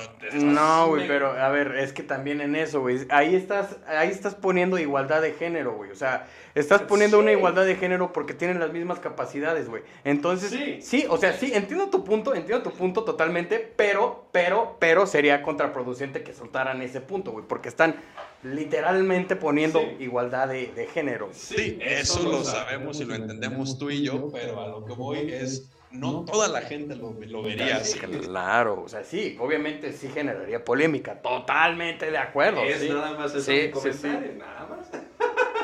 No, 0.45 0.89
güey, 0.89 1.09
pero 1.09 1.33
a 1.33 1.49
ver, 1.49 1.77
es 1.77 1.93
que 1.93 2.03
también 2.03 2.41
en 2.41 2.55
eso, 2.55 2.81
güey, 2.81 3.01
ahí 3.09 3.35
estás, 3.35 3.77
ahí 3.87 4.11
estás 4.11 4.35
poniendo 4.35 4.79
igualdad 4.79 5.23
de 5.23 5.33
género, 5.33 5.75
güey, 5.75 5.91
o 5.91 5.95
sea, 5.95 6.27
estás 6.55 6.83
poniendo 6.83 7.19
una 7.19 7.33
igualdad 7.33 7.65
de 7.65 7.77
género 7.77 8.13
porque 8.13 8.35
tienen 8.35 8.61
las 8.61 8.73
mismas 8.73 8.99
capacidades, 8.99 9.69
güey. 9.69 9.83
Entonces, 10.05 10.51
sí. 10.51 10.79
Sí. 10.83 11.07
o 11.09 11.17
sea, 11.17 11.33
sí, 11.33 11.53
entiendo 11.55 11.89
tu 11.89 12.05
punto, 12.05 12.35
entiendo 12.35 12.63
tu 12.63 12.77
punto 12.77 13.05
totalmente, 13.05 13.73
pero, 13.77 14.27
pero, 14.33 14.77
pero 14.79 15.07
sería 15.07 15.43
contraproducente 15.43 16.23
que 16.23 16.35
soltaran 16.35 16.83
ese 16.83 17.01
punto, 17.01 17.33
güey, 17.33 17.47
porque 17.47 17.69
están 17.69 17.97
literalmente 18.43 19.37
poniendo 19.37 19.81
Sí. 19.81 19.97
igualdad 20.01 20.49
de, 20.49 20.67
de 20.75 20.87
género. 20.87 21.31
Sí, 21.33 21.79
eso 21.81 22.23
lo 22.29 22.45
sabemos 22.45 23.01
y 23.01 23.05
lo 23.05 23.15
entendemos 23.15 23.79
tú 23.79 23.91
y 23.91 24.03
yo, 24.03 24.31
pero 24.33 24.61
a 24.61 24.69
lo 24.69 24.85
que 24.85 24.93
voy 24.93 25.33
es, 25.33 25.71
no 25.93 26.25
toda 26.25 26.49
la 26.49 26.63
gente 26.63 26.97
lo, 26.97 27.13
lo 27.13 27.43
vería 27.43 27.77
así. 27.77 27.99
Claro, 27.99 28.83
o 28.83 28.89
sea, 28.89 29.05
sí, 29.05 29.37
obviamente 29.41 29.93
sí 29.93 30.09
generaría 30.09 30.65
polémica, 30.65 31.21
totalmente 31.21 32.11
de 32.11 32.19
acuerdo. 32.19 32.63
es 32.63 32.81
sí. 32.81 32.89
nada 32.89 33.13
más 33.13 33.35
eso 33.35 33.43
Sí, 33.43 33.53
mi 33.53 33.63
sí, 33.63 33.71
comentario, 33.71 34.35
nada 34.35 34.67
más. 34.67 34.89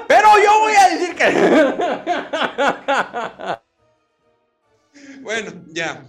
Pero 0.06 0.28
yo 0.42 0.61
voy 0.61 0.73
a 0.75 0.88
decir 0.88 1.14
que... 1.14 1.28
Bueno, 5.20 5.52
ya. 5.68 6.06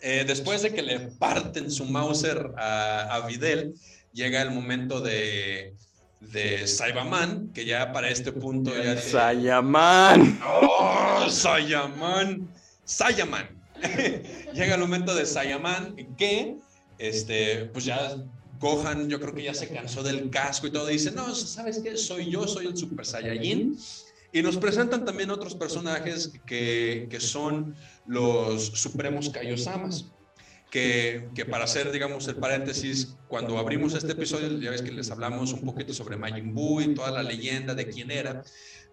Eh, 0.00 0.24
después 0.26 0.62
de 0.62 0.72
que 0.72 0.82
le 0.82 1.00
parten 1.00 1.70
su 1.70 1.84
Mauser 1.84 2.52
a, 2.56 3.14
a 3.14 3.26
Videl, 3.26 3.74
llega 4.12 4.42
el 4.42 4.50
momento 4.50 5.00
de, 5.00 5.74
de 6.20 6.66
Saibaman, 6.66 7.52
que 7.52 7.64
ya 7.64 7.92
para 7.92 8.08
este 8.08 8.32
punto 8.32 8.70
ya 8.76 8.96
Sayaman. 8.98 10.40
¡Oh, 10.46 11.26
Sayaman! 11.28 12.48
Sayaman. 12.86 13.48
llega 14.54 14.74
el 14.74 14.80
momento 14.80 15.14
de 15.14 15.26
Sayaman, 15.26 16.16
que, 16.16 16.56
este, 16.98 17.66
pues 17.66 17.84
ya 17.84 18.16
Gohan, 18.58 19.10
yo 19.10 19.20
creo 19.20 19.34
que 19.34 19.42
ya 19.42 19.52
se 19.52 19.68
cansó 19.68 20.02
del 20.02 20.30
casco 20.30 20.66
y 20.66 20.70
todo, 20.70 20.86
dice, 20.86 21.10
no, 21.10 21.34
¿sabes 21.34 21.80
qué? 21.80 21.96
Soy 21.96 22.30
yo, 22.30 22.48
soy 22.48 22.66
el 22.66 22.76
Super 22.76 23.04
Saiyajin. 23.04 23.78
Y 24.32 24.42
nos 24.42 24.56
presentan 24.56 25.04
también 25.04 25.30
otros 25.30 25.54
personajes 25.54 26.32
que, 26.46 27.06
que 27.10 27.20
son 27.20 27.74
los 28.06 28.66
Supremos 28.66 29.30
Kaiosamas. 29.30 30.06
Que, 30.70 31.28
que 31.34 31.44
para 31.44 31.64
hacer, 31.64 31.90
digamos, 31.92 32.26
el 32.28 32.36
paréntesis, 32.36 33.16
cuando 33.28 33.56
abrimos 33.56 33.94
este 33.94 34.12
episodio, 34.12 34.58
ya 34.58 34.70
ves 34.70 34.82
que 34.82 34.90
les 34.90 35.10
hablamos 35.10 35.52
un 35.52 35.62
poquito 35.64 35.94
sobre 35.94 36.16
Majin 36.16 36.52
Buu 36.52 36.80
y 36.80 36.94
toda 36.94 37.12
la 37.12 37.22
leyenda 37.22 37.74
de 37.74 37.86
quién 37.88 38.10
era, 38.10 38.42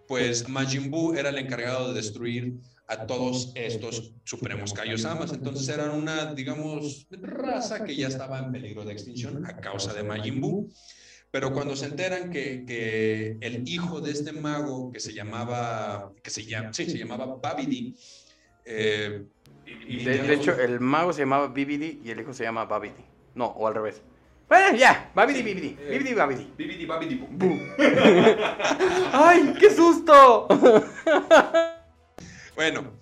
pues 0.06 0.48
Majin 0.48 0.90
Buu 0.90 1.14
era 1.14 1.30
el 1.30 1.36
encargado 1.36 1.88
de 1.88 1.94
destruir 1.94 2.54
a 2.94 3.06
todos 3.06 3.52
estos 3.54 4.12
Supremos 4.24 4.72
Kaiosamas. 4.72 5.32
Entonces 5.32 5.68
eran 5.68 5.90
una, 5.90 6.32
digamos, 6.34 7.06
raza 7.10 7.84
que 7.84 7.94
ya 7.96 8.08
estaba 8.08 8.38
en 8.38 8.52
peligro 8.52 8.84
de 8.84 8.92
extinción 8.92 9.44
a 9.46 9.56
causa 9.58 9.92
de 9.94 10.02
Majin 10.02 10.40
Buu. 10.40 10.68
Pero 11.30 11.52
cuando 11.52 11.74
se 11.74 11.86
enteran 11.86 12.30
que, 12.30 12.64
que 12.64 13.36
el 13.40 13.68
hijo 13.68 14.00
de 14.00 14.12
este 14.12 14.32
mago 14.32 14.92
que 14.92 15.00
se 15.00 15.12
llamaba, 15.12 16.12
que 16.22 16.30
se 16.30 16.44
llama, 16.44 16.72
sí, 16.72 16.86
se 16.86 16.96
llamaba 16.98 17.26
Babidi, 17.42 17.94
eh, 18.64 19.24
y- 19.66 19.70
y 20.00 20.04
De, 20.04 20.10
de 20.12 20.22
digamos, 20.22 20.36
hecho, 20.36 20.58
el 20.60 20.78
mago 20.80 21.12
se 21.12 21.20
llamaba 21.22 21.48
Bibidi 21.48 22.00
y 22.04 22.10
el 22.10 22.20
hijo 22.20 22.32
se 22.32 22.44
llama 22.44 22.64
Babidi. 22.66 23.04
No, 23.34 23.46
o 23.46 23.66
al 23.66 23.74
revés. 23.74 24.00
Bueno, 24.48 24.76
ya, 24.76 25.10
Babidi, 25.14 25.38
Sí, 25.38 25.44
Bibidi. 25.44 25.76
eh, 25.80 25.90
Bibidi, 25.90 26.14
Babidi. 26.14 26.52
Bibidi 26.56 26.86
babidi. 26.86 27.20
¡Ay, 29.12 29.54
qué 29.58 29.70
susto! 29.70 30.46
Bueno, 32.56 32.92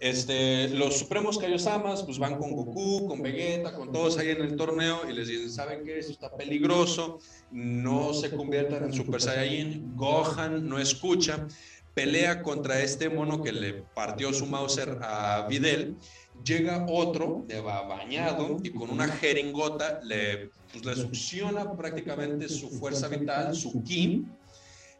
este, 0.00 0.68
los 0.68 0.98
Supremos 0.98 1.38
Kaiosamas 1.38 2.02
pues 2.02 2.18
van 2.18 2.36
con 2.36 2.52
Goku, 2.52 3.08
con 3.08 3.22
Vegeta, 3.22 3.74
con 3.74 3.90
todos 3.90 4.18
ahí 4.18 4.30
en 4.30 4.42
el 4.42 4.56
torneo 4.56 5.08
y 5.08 5.14
les 5.14 5.28
dicen, 5.28 5.50
¿saben 5.50 5.84
qué? 5.84 5.98
Esto 5.98 6.12
está 6.12 6.36
peligroso, 6.36 7.18
no 7.50 8.12
se 8.12 8.30
conviertan 8.30 8.84
en 8.84 8.92
Super 8.92 9.20
Saiyajin, 9.20 9.96
Gohan 9.96 10.68
no 10.68 10.78
escucha, 10.78 11.48
pelea 11.94 12.42
contra 12.42 12.80
este 12.80 13.08
mono 13.08 13.42
que 13.42 13.52
le 13.52 13.72
partió 13.94 14.32
su 14.32 14.46
Mauser 14.46 14.98
a 15.00 15.46
Videl, 15.48 15.96
llega 16.44 16.86
otro, 16.88 17.44
va 17.66 17.82
bañado 17.82 18.58
y 18.62 18.70
con 18.70 18.90
una 18.90 19.08
jeringota 19.08 20.00
le, 20.04 20.50
pues, 20.70 20.84
le 20.84 20.94
succiona 20.94 21.76
prácticamente 21.76 22.48
su 22.48 22.68
fuerza 22.68 23.08
vital, 23.08 23.54
su 23.56 23.82
ki, 23.82 24.26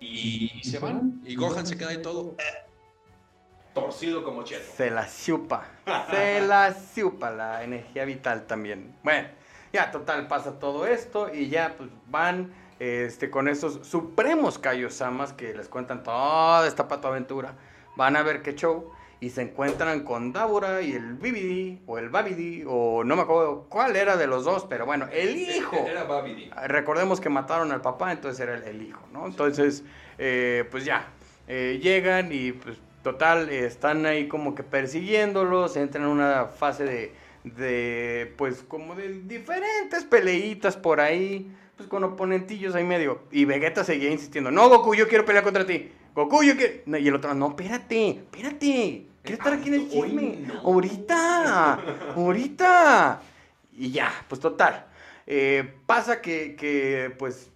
y, 0.00 0.50
se 0.62 0.78
van, 0.78 1.22
y 1.26 1.34
Gohan 1.34 1.66
se 1.66 1.76
queda 1.76 1.90
ahí 1.90 2.02
todo 2.02 2.36
Torcido 3.74 4.24
como 4.24 4.42
cheto. 4.42 4.64
Se 4.76 4.90
la 4.90 5.06
chupa. 5.08 5.64
Se 6.10 6.40
la 6.40 6.74
chupa 6.94 7.30
la 7.30 7.62
energía 7.62 8.04
vital 8.04 8.46
también. 8.46 8.94
Bueno, 9.02 9.28
ya 9.72 9.90
total 9.90 10.26
pasa 10.26 10.58
todo 10.58 10.86
esto 10.86 11.32
y 11.32 11.48
ya 11.48 11.74
pues 11.76 11.90
van 12.08 12.52
este, 12.78 13.30
con 13.30 13.48
esos 13.48 13.86
supremos 13.86 14.58
Kaiosamas 14.58 15.32
que 15.32 15.54
les 15.54 15.68
cuentan 15.68 16.02
toda 16.02 16.66
esta 16.66 16.88
pato 16.88 17.08
aventura. 17.08 17.54
Van 17.96 18.16
a 18.16 18.22
ver 18.22 18.42
qué 18.42 18.54
show 18.54 18.92
y 19.20 19.30
se 19.30 19.42
encuentran 19.42 20.04
con 20.04 20.32
Dabura 20.32 20.80
y 20.80 20.92
el 20.92 21.14
Bibidi 21.14 21.80
o 21.86 21.98
el 21.98 22.08
Babidi 22.08 22.64
o 22.66 23.02
no 23.02 23.16
me 23.16 23.22
acuerdo 23.22 23.66
cuál 23.68 23.96
era 23.96 24.16
de 24.16 24.28
los 24.28 24.44
dos, 24.44 24.66
pero 24.68 24.86
bueno, 24.86 25.08
el 25.12 25.36
hijo. 25.36 25.76
Era 25.76 26.04
babidi. 26.04 26.50
Recordemos 26.66 27.20
que 27.20 27.28
mataron 27.28 27.72
al 27.72 27.80
papá, 27.80 28.12
entonces 28.12 28.40
era 28.40 28.54
el, 28.54 28.62
el 28.62 28.82
hijo, 28.82 29.00
¿no? 29.12 29.26
Entonces, 29.26 29.82
eh, 30.18 30.64
pues 30.70 30.84
ya, 30.84 31.08
eh, 31.48 31.80
llegan 31.82 32.30
y 32.30 32.52
pues 32.52 32.78
total, 33.12 33.48
están 33.48 34.04
ahí 34.04 34.28
como 34.28 34.54
que 34.54 34.62
persiguiéndolos, 34.62 35.76
entran 35.76 36.04
en 36.04 36.10
una 36.10 36.46
fase 36.46 36.84
de, 36.84 37.12
de, 37.44 38.34
pues 38.36 38.62
como 38.62 38.94
de 38.94 39.22
diferentes 39.22 40.04
peleitas 40.04 40.76
por 40.76 41.00
ahí, 41.00 41.50
pues 41.76 41.88
con 41.88 42.04
oponentillos 42.04 42.74
ahí 42.74 42.84
medio. 42.84 43.20
Y 43.30 43.46
Vegeta 43.46 43.82
seguía 43.82 44.10
insistiendo, 44.10 44.50
no 44.50 44.68
Goku, 44.68 44.94
yo 44.94 45.08
quiero 45.08 45.24
pelear 45.24 45.42
contra 45.44 45.64
ti. 45.64 45.90
Goku, 46.14 46.42
yo 46.42 46.54
quiero... 46.56 46.74
No, 46.84 46.98
y 46.98 47.08
el 47.08 47.14
otro, 47.14 47.34
no, 47.34 47.48
espérate, 47.48 48.10
espérate. 48.10 49.06
Quiero 49.22 49.42
estar 49.42 49.52
aquí 49.54 49.68
en 49.68 49.74
el 49.74 49.88
Hoy 49.92 50.10
chisme. 50.10 50.38
no. 50.46 50.60
Ahorita, 50.60 51.78
ahorita. 52.14 53.22
Y 53.72 53.90
ya, 53.90 54.12
pues 54.28 54.40
total. 54.40 54.86
Eh, 55.26 55.76
pasa 55.86 56.20
que, 56.20 56.56
que, 56.56 57.14
pues, 57.18 57.50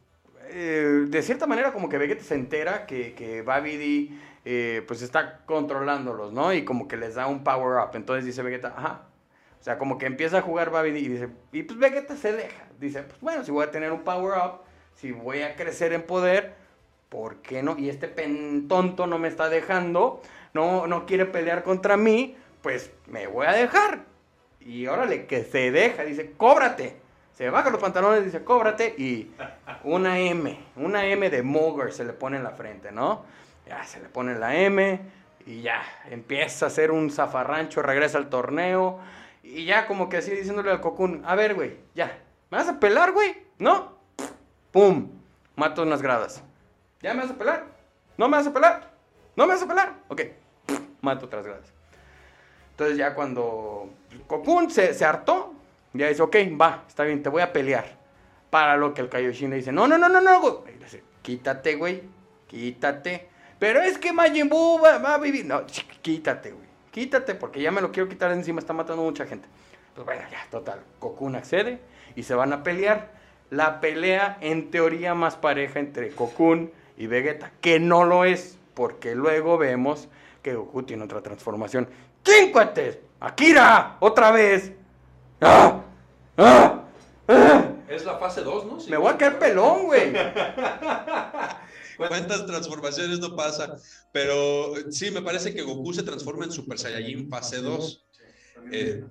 eh, 0.50 1.06
de 1.08 1.22
cierta 1.22 1.46
manera 1.46 1.72
como 1.72 1.88
que 1.88 1.98
Vegeta 1.98 2.22
se 2.24 2.34
entera 2.34 2.86
que, 2.86 3.14
que 3.14 3.42
Babidi, 3.42 4.18
eh, 4.44 4.84
pues, 4.86 5.02
está 5.02 5.40
controlándolos, 5.46 6.32
¿no? 6.32 6.52
Y 6.52 6.64
como 6.64 6.88
que 6.88 6.96
les 6.96 7.14
da 7.14 7.26
un 7.26 7.44
power 7.44 7.78
up. 7.82 7.94
Entonces 7.94 8.24
dice 8.24 8.42
Vegeta, 8.42 8.74
ajá. 8.76 9.02
O 9.60 9.64
sea, 9.64 9.78
como 9.78 9.96
que 9.96 10.06
empieza 10.06 10.38
a 10.38 10.42
jugar 10.42 10.70
Babidi 10.70 10.98
y 10.98 11.08
dice, 11.08 11.28
y 11.52 11.62
pues 11.62 11.78
Vegeta 11.78 12.16
se 12.16 12.32
deja. 12.32 12.64
Dice, 12.80 13.02
pues 13.04 13.20
bueno, 13.20 13.44
si 13.44 13.52
voy 13.52 13.64
a 13.64 13.70
tener 13.70 13.92
un 13.92 14.02
power 14.02 14.38
up, 14.38 14.60
si 14.96 15.12
voy 15.12 15.42
a 15.42 15.54
crecer 15.54 15.92
en 15.92 16.02
poder, 16.02 16.54
¿por 17.08 17.36
qué 17.36 17.62
no? 17.62 17.78
Y 17.78 17.88
este 17.88 18.08
pen 18.08 18.66
tonto 18.66 19.06
no 19.06 19.18
me 19.18 19.28
está 19.28 19.48
dejando, 19.48 20.20
no, 20.52 20.86
no 20.88 21.06
quiere 21.06 21.26
pelear 21.26 21.62
contra 21.62 21.96
mí, 21.96 22.36
pues 22.60 22.90
me 23.06 23.28
voy 23.28 23.46
a 23.46 23.52
dejar. 23.52 24.04
Y 24.60 24.86
órale, 24.86 25.26
que 25.26 25.44
se 25.44 25.70
deja, 25.70 26.04
dice, 26.04 26.32
cóbrate. 26.36 26.96
Se 27.34 27.48
baja 27.50 27.70
los 27.70 27.80
pantalones, 27.80 28.24
dice, 28.24 28.44
cóbrate. 28.44 28.94
Y 28.98 29.30
una 29.84 30.18
M, 30.18 30.58
una 30.76 31.06
M 31.06 31.30
de 31.30 31.42
Mogger 31.42 31.92
se 31.92 32.04
le 32.04 32.12
pone 32.12 32.36
en 32.36 32.44
la 32.44 32.50
frente, 32.50 32.92
¿no? 32.92 33.24
Ya 33.66 33.84
se 33.84 34.00
le 34.00 34.08
pone 34.08 34.34
la 34.34 34.56
M 34.56 35.00
y 35.46 35.62
ya 35.62 35.82
empieza 36.10 36.66
a 36.66 36.68
hacer 36.68 36.90
un 36.90 37.10
zafarrancho, 37.10 37.82
regresa 37.82 38.18
al 38.18 38.28
torneo. 38.28 38.98
Y 39.42 39.64
ya 39.64 39.86
como 39.86 40.08
que 40.08 40.18
así 40.18 40.30
diciéndole 40.30 40.70
al 40.70 40.80
Cocoon, 40.80 41.22
a 41.26 41.34
ver, 41.34 41.54
güey, 41.54 41.76
ya, 41.94 42.18
¿me 42.50 42.58
vas 42.58 42.68
a 42.68 42.78
pelar, 42.78 43.12
güey? 43.12 43.36
¿No? 43.58 43.96
¡Pum! 44.70 45.10
Mato 45.56 45.82
unas 45.82 46.02
gradas. 46.02 46.42
¿Ya 47.00 47.14
me 47.14 47.22
vas 47.22 47.30
a 47.30 47.34
pelar? 47.34 47.64
¿No 48.16 48.28
me 48.28 48.36
vas 48.36 48.46
a 48.46 48.52
pelar? 48.52 48.90
¿No 49.36 49.46
me 49.46 49.54
vas 49.54 49.62
a 49.62 49.66
pelar? 49.66 49.94
Ok, 50.08 50.22
mato 51.00 51.26
otras 51.26 51.46
gradas. 51.46 51.72
Entonces 52.70 52.96
ya 52.96 53.14
cuando 53.14 53.90
Cocoon 54.26 54.70
se, 54.70 54.94
se 54.94 55.04
hartó, 55.04 55.54
ya 55.92 56.08
dice, 56.08 56.22
ok, 56.22 56.36
va, 56.60 56.84
está 56.86 57.04
bien, 57.04 57.22
te 57.22 57.28
voy 57.28 57.42
a 57.42 57.52
pelear. 57.52 58.00
Para 58.50 58.76
lo 58.76 58.94
que 58.94 59.00
el 59.00 59.08
Kaioshin 59.08 59.50
le 59.50 59.56
dice, 59.56 59.72
no, 59.72 59.86
no, 59.88 59.98
no, 59.98 60.08
no, 60.08 60.20
no, 60.20 60.40
güey. 60.40 60.74
Quítate, 61.22 61.76
güey, 61.76 62.02
quítate. 62.46 63.28
Pero 63.62 63.80
es 63.80 63.96
que 63.96 64.12
Majin 64.12 64.48
Buu 64.48 64.80
va, 64.80 64.98
va 64.98 65.14
a 65.14 65.18
vivir. 65.18 65.46
No, 65.46 65.62
quítate, 66.02 66.50
güey. 66.50 66.66
Quítate 66.90 67.36
porque 67.36 67.62
ya 67.62 67.70
me 67.70 67.80
lo 67.80 67.92
quiero 67.92 68.08
quitar 68.08 68.30
de 68.30 68.34
encima, 68.34 68.58
está 68.58 68.72
matando 68.72 69.04
mucha 69.04 69.24
gente. 69.24 69.46
Pues 69.94 70.04
bueno, 70.04 70.22
ya, 70.32 70.44
total. 70.50 70.80
Cocoon 70.98 71.36
accede 71.36 71.78
y 72.16 72.24
se 72.24 72.34
van 72.34 72.52
a 72.52 72.64
pelear. 72.64 73.12
La 73.50 73.80
pelea 73.80 74.36
en 74.40 74.72
teoría 74.72 75.14
más 75.14 75.36
pareja 75.36 75.78
entre 75.78 76.10
Cocoon 76.10 76.72
y 76.96 77.06
Vegeta, 77.06 77.52
que 77.60 77.78
no 77.78 78.02
lo 78.02 78.24
es. 78.24 78.58
porque 78.74 79.14
luego 79.14 79.58
vemos 79.58 80.08
que 80.42 80.54
Goku 80.54 80.82
tiene 80.82 81.04
otra 81.04 81.20
transformación. 81.20 81.88
¡Quién, 82.24 82.50
cuates! 82.50 82.98
¡Akira! 83.20 83.96
¡Otra 84.00 84.32
vez! 84.32 84.72
¡Ah! 85.40 85.82
¡Ah! 86.36 86.82
¡Ah! 87.28 87.62
Es 87.88 88.04
la 88.04 88.18
fase 88.18 88.40
2, 88.40 88.66
¿no? 88.66 88.78
Me 88.90 88.96
voy 88.96 89.12
a 89.12 89.16
caer 89.16 89.38
pelón, 89.38 89.84
güey. 89.84 90.12
¿Cuántas 91.96 92.46
transformaciones 92.46 93.18
no 93.20 93.34
pasa? 93.36 93.76
Pero 94.12 94.74
sí, 94.90 95.10
me 95.10 95.22
parece 95.22 95.54
que 95.54 95.62
Goku 95.62 95.92
se 95.92 96.02
transforma 96.02 96.44
en 96.44 96.52
Super 96.52 96.78
Saiyajin 96.78 97.28
fase 97.28 97.58
2. 97.58 98.04
Eh, 98.72 99.04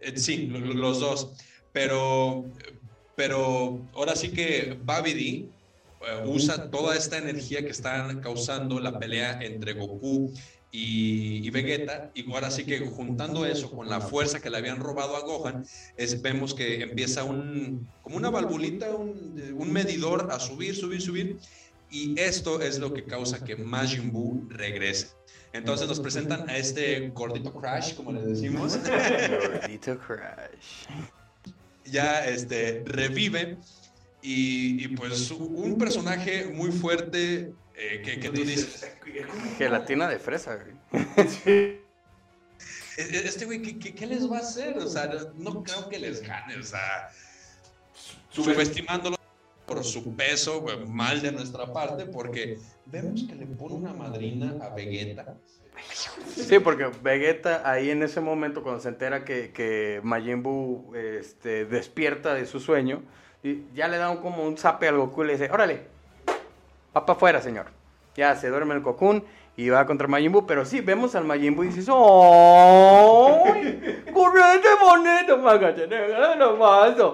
eh, 0.00 0.12
sí, 0.16 0.46
lo- 0.46 0.60
lo- 0.60 0.74
los 0.74 1.00
dos. 1.00 1.32
Pero, 1.72 2.44
pero 3.16 3.80
ahora 3.94 4.16
sí 4.16 4.30
que 4.30 4.78
Babidi 4.82 5.50
eh, 6.00 6.22
usa 6.26 6.70
toda 6.70 6.96
esta 6.96 7.18
energía 7.18 7.62
que 7.62 7.70
está 7.70 8.20
causando 8.20 8.80
la 8.80 8.98
pelea 8.98 9.38
entre 9.42 9.72
Goku 9.74 10.32
y, 10.70 11.46
y 11.46 11.50
Vegeta, 11.50 12.10
y 12.14 12.30
ahora 12.32 12.50
sí 12.50 12.64
que 12.64 12.78
juntando 12.80 13.46
eso 13.46 13.70
con 13.70 13.88
la 13.88 14.00
fuerza 14.00 14.38
que 14.40 14.50
le 14.50 14.58
habían 14.58 14.80
robado 14.80 15.16
a 15.16 15.20
Gohan, 15.20 15.64
es, 15.96 16.20
vemos 16.20 16.54
que 16.54 16.82
empieza 16.82 17.24
un, 17.24 17.88
como 18.02 18.16
una 18.18 18.28
valvulita, 18.30 18.90
un, 18.94 19.54
un 19.56 19.72
medidor 19.72 20.28
a 20.30 20.38
subir, 20.38 20.76
subir, 20.76 21.00
subir, 21.00 21.38
y 21.90 22.18
esto 22.20 22.60
es 22.60 22.78
lo 22.78 22.92
que 22.92 23.04
causa 23.04 23.44
que 23.44 23.56
Majin 23.56 24.10
Buu 24.12 24.46
regrese. 24.50 25.08
Entonces 25.52 25.88
nos 25.88 26.00
presentan 26.00 26.48
a 26.48 26.56
este 26.56 27.08
gordito 27.10 27.52
Crash, 27.54 27.94
como 27.94 28.12
le 28.12 28.20
decimos, 28.22 28.78
Gordito 28.78 29.98
Crash. 29.98 30.86
ya 31.84 32.24
este, 32.26 32.82
revive 32.86 33.56
y, 34.20 34.84
y, 34.84 34.88
pues 34.88 35.30
un 35.30 35.78
personaje 35.78 36.46
muy 36.46 36.70
fuerte 36.72 37.52
eh, 37.74 38.02
que, 38.04 38.20
que 38.20 38.28
tú 38.30 38.44
dices, 38.44 38.86
Gelatina 39.56 40.08
de 40.08 40.18
fresa, 40.18 40.56
güey. 40.56 40.76
"E- 41.46 41.80
e- 42.98 43.26
este 43.28 43.44
güey, 43.46 43.62
¿qué, 43.62 43.78
qué, 43.78 43.94
qué 43.94 44.06
les 44.06 44.30
va 44.30 44.38
a 44.38 44.40
hacer? 44.40 44.76
O 44.78 44.88
sea, 44.88 45.06
no, 45.06 45.52
no 45.52 45.62
creo 45.62 45.88
que 45.88 45.98
les 45.98 46.20
gane, 46.20 46.56
o 46.58 46.62
sea, 46.64 47.10
subestimándolo 48.30 49.17
por 49.68 49.84
su 49.84 50.16
peso, 50.16 50.64
mal 50.88 51.22
de 51.22 51.30
nuestra 51.30 51.72
parte, 51.72 52.06
porque 52.06 52.58
vemos 52.86 53.24
que 53.28 53.36
le 53.36 53.46
pone 53.46 53.74
una 53.74 53.92
madrina 53.92 54.56
a 54.60 54.74
Vegeta. 54.74 55.36
Sí, 56.34 56.58
porque 56.58 56.90
Vegeta 57.02 57.70
ahí 57.70 57.90
en 57.90 58.02
ese 58.02 58.20
momento 58.20 58.64
cuando 58.64 58.80
se 58.80 58.88
entera 58.88 59.24
que, 59.24 59.52
que 59.52 60.00
Majin 60.02 60.42
Buu 60.42 60.92
este, 60.96 61.66
despierta 61.66 62.34
de 62.34 62.46
su 62.46 62.58
sueño, 62.58 63.02
y 63.44 63.62
ya 63.74 63.86
le 63.86 63.98
da 63.98 64.10
un, 64.10 64.16
como 64.16 64.42
un 64.42 64.56
zape 64.56 64.88
al 64.88 64.96
Goku 64.96 65.22
y 65.22 65.26
le 65.28 65.32
dice, 65.34 65.50
órale, 65.52 65.82
va 66.96 67.06
para 67.06 67.16
afuera, 67.16 67.40
señor. 67.40 67.66
Ya 68.16 68.34
se 68.34 68.48
duerme 68.48 68.74
el 68.74 68.82
Cocoon 68.82 69.22
y 69.58 69.68
va 69.70 69.84
contra 69.86 70.06
Majin 70.06 70.30
Buu, 70.30 70.46
pero 70.46 70.64
sí, 70.64 70.80
vemos 70.80 71.16
al 71.16 71.24
Majin 71.24 71.56
Buu 71.56 71.64
y 71.64 71.66
dices, 71.66 71.88
¡ay! 71.88 74.04
¡Correte 74.14 74.68
bonito! 74.80 75.36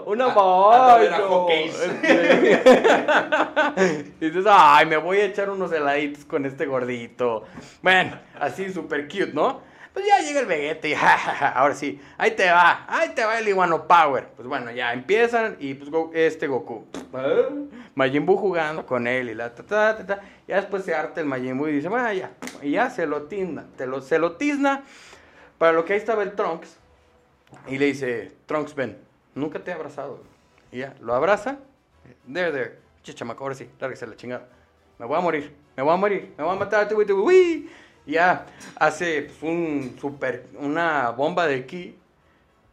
¡Una 0.04 0.26
a 0.26 0.98
ver, 0.98 1.14
a 1.14 1.20
mazo! 1.20 1.28
hockeys. 1.28 1.90
Y 4.20 4.26
dices, 4.26 4.44
¡ay! 4.46 4.84
Me 4.84 4.98
voy 4.98 5.20
a 5.20 5.24
echar 5.24 5.48
unos 5.48 5.72
heladitos 5.72 6.26
con 6.26 6.44
este 6.44 6.66
gordito. 6.66 7.44
Bueno, 7.80 8.18
así 8.38 8.70
súper 8.70 9.08
cute, 9.08 9.32
¿no? 9.32 9.62
Pues 9.94 10.06
ya 10.06 10.18
llega 10.18 10.40
el 10.40 10.46
Vegeta 10.46 10.88
y 10.88 10.94
ja, 10.96 11.16
ja, 11.16 11.34
ja, 11.34 11.48
ahora 11.50 11.74
sí, 11.74 12.00
ahí 12.18 12.32
te 12.32 12.50
va, 12.50 12.84
ahí 12.88 13.10
te 13.10 13.24
va 13.24 13.38
el 13.38 13.46
Iguano 13.46 13.86
Power. 13.86 14.26
Pues 14.34 14.48
bueno, 14.48 14.72
ya 14.72 14.92
empiezan 14.92 15.56
y 15.60 15.74
pues 15.74 15.88
este 16.12 16.48
Goku. 16.48 16.84
Majin 17.94 18.26
Buu 18.26 18.36
jugando 18.36 18.84
con 18.84 19.06
él 19.06 19.30
y 19.30 19.34
la 19.34 19.54
ta 19.54 19.62
ta 19.62 19.96
ta 19.96 20.04
ta. 20.04 20.20
Ya 20.48 20.56
después 20.56 20.84
se 20.84 20.96
harta 20.96 21.20
el 21.20 21.28
Majin 21.28 21.56
Buu 21.56 21.68
y 21.68 21.74
dice, 21.74 21.88
bueno, 21.88 22.12
ya, 22.12 22.32
y 22.60 22.72
ya 22.72 22.90
se 22.90 23.06
lo 23.06 23.22
tizna, 23.22 23.66
te 23.76 23.86
lo, 23.86 24.02
se 24.02 24.18
lo 24.18 24.32
tizna. 24.32 24.82
Para 25.58 25.72
lo 25.72 25.84
que 25.84 25.92
ahí 25.92 26.00
estaba 26.00 26.24
el 26.24 26.32
Trunks 26.32 26.76
y 27.68 27.78
le 27.78 27.86
dice, 27.86 28.32
Trunks, 28.46 28.74
ven, 28.74 28.98
nunca 29.36 29.60
te 29.60 29.70
he 29.70 29.74
abrazado. 29.74 30.20
Y 30.72 30.78
ya, 30.78 30.96
lo 31.00 31.14
abraza, 31.14 31.58
there, 32.30 32.50
there, 32.50 32.78
che 33.04 33.14
chamaco, 33.14 33.44
ahora 33.44 33.54
sí, 33.54 33.70
lárguese 33.78 34.08
la 34.08 34.16
chingada. 34.16 34.48
Me 34.98 35.06
voy 35.06 35.16
a 35.16 35.20
morir, 35.20 35.54
me 35.76 35.84
voy 35.84 35.94
a 35.94 35.96
morir, 35.96 36.34
me 36.36 36.42
voy 36.42 36.56
a 36.56 36.58
matar 36.58 36.84
a 36.84 36.88
tu 36.88 36.96
uy. 36.96 37.70
Ya 38.06 38.46
hace 38.76 39.22
pues, 39.22 39.42
un 39.42 39.96
super, 40.00 40.46
una 40.58 41.10
bomba 41.10 41.46
de 41.46 41.66
ki 41.66 41.98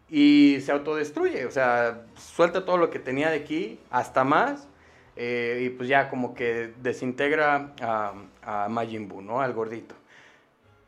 y 0.09 0.59
se 0.61 0.71
autodestruye. 0.71 1.45
O 1.45 1.51
sea, 1.51 2.03
suelta 2.15 2.65
todo 2.65 2.77
lo 2.77 2.89
que 2.89 2.99
tenía 2.99 3.29
de 3.29 3.43
ki, 3.43 3.79
hasta 3.89 4.23
más. 4.23 4.67
eh, 5.15 5.63
y 5.65 5.69
pues 5.71 5.89
ya 5.89 6.09
como 6.09 6.33
que 6.33 6.73
desintegra 6.81 7.73
a, 7.81 8.13
a 8.43 8.69
Majin 8.69 9.07
Buu, 9.09 9.21
¿no? 9.21 9.41
Al 9.41 9.53
gordito. 9.53 9.95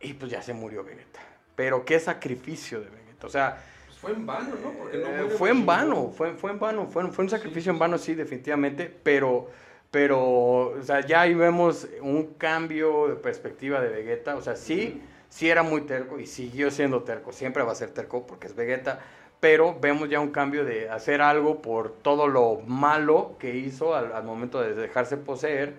Y 0.02 0.14
pues 0.14 0.32
ya 0.32 0.42
se 0.42 0.54
murió 0.54 0.84
Vegeta. 0.84 1.20
Pero 1.56 1.86
qué 1.86 2.00
sacrificio 2.00 2.80
de 2.82 2.90
Vegeta. 2.90 3.28
O 3.28 3.30
sea, 3.30 3.58
Pues 3.88 3.98
fue 4.00 4.12
en 4.14 4.26
vano, 4.26 4.56
¿no? 4.62 4.72
Porque 4.74 4.98
no 4.98 5.08
eh, 5.08 5.30
fue 5.30 5.50
en 5.52 5.66
vano, 5.66 6.10
fue, 6.12 6.34
fue 6.36 6.52
en 6.52 6.60
vano, 6.60 6.88
fue, 6.88 7.10
fue 7.12 7.24
un 7.26 7.30
sacrificio 7.30 7.72
en 7.72 7.80
vano, 7.80 7.98
sí, 7.98 8.16
definitivamente, 8.16 8.86
pero, 9.04 9.50
pero, 9.94 10.70
o 10.72 10.82
sea, 10.82 11.02
ya 11.02 11.22
ahí 11.22 11.36
vemos 11.36 11.88
un 12.02 12.34
cambio 12.34 13.10
de 13.10 13.14
perspectiva 13.16 13.80
de 13.80 13.90
Vegeta, 13.90 14.36
o 14.36 14.42
sea, 14.42 14.56
sí, 14.56 15.04
sí 15.30 15.52
era 15.52 15.62
muy 15.62 15.82
terco 15.82 16.20
y 16.20 16.26
siguió 16.26 16.72
siendo 16.72 17.04
terco, 17.04 17.32
siempre 17.32 17.62
va 17.62 17.74
a 17.74 17.76
ser 17.76 17.92
terco 17.92 18.26
porque 18.26 18.48
es 18.48 18.56
Vegeta, 18.56 19.02
pero 19.40 19.78
vemos 19.80 20.10
ya 20.10 20.20
un 20.20 20.32
cambio 20.32 20.66
de 20.66 20.90
hacer 20.90 21.22
algo 21.22 21.62
por 21.62 21.92
todo 21.92 22.28
lo 22.28 22.62
malo 22.66 23.36
que 23.38 23.56
hizo 23.56 23.94
al, 23.94 24.14
al 24.14 24.24
momento 24.24 24.60
de 24.62 24.74
dejarse 24.74 25.16
poseer 25.16 25.76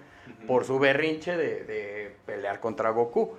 por 0.46 0.64
su 0.64 0.79
berrinche 0.79 1.37
de, 1.37 1.64
de 1.64 2.14
pelear 2.24 2.61
contra 2.61 2.90
Goku. 2.90 3.33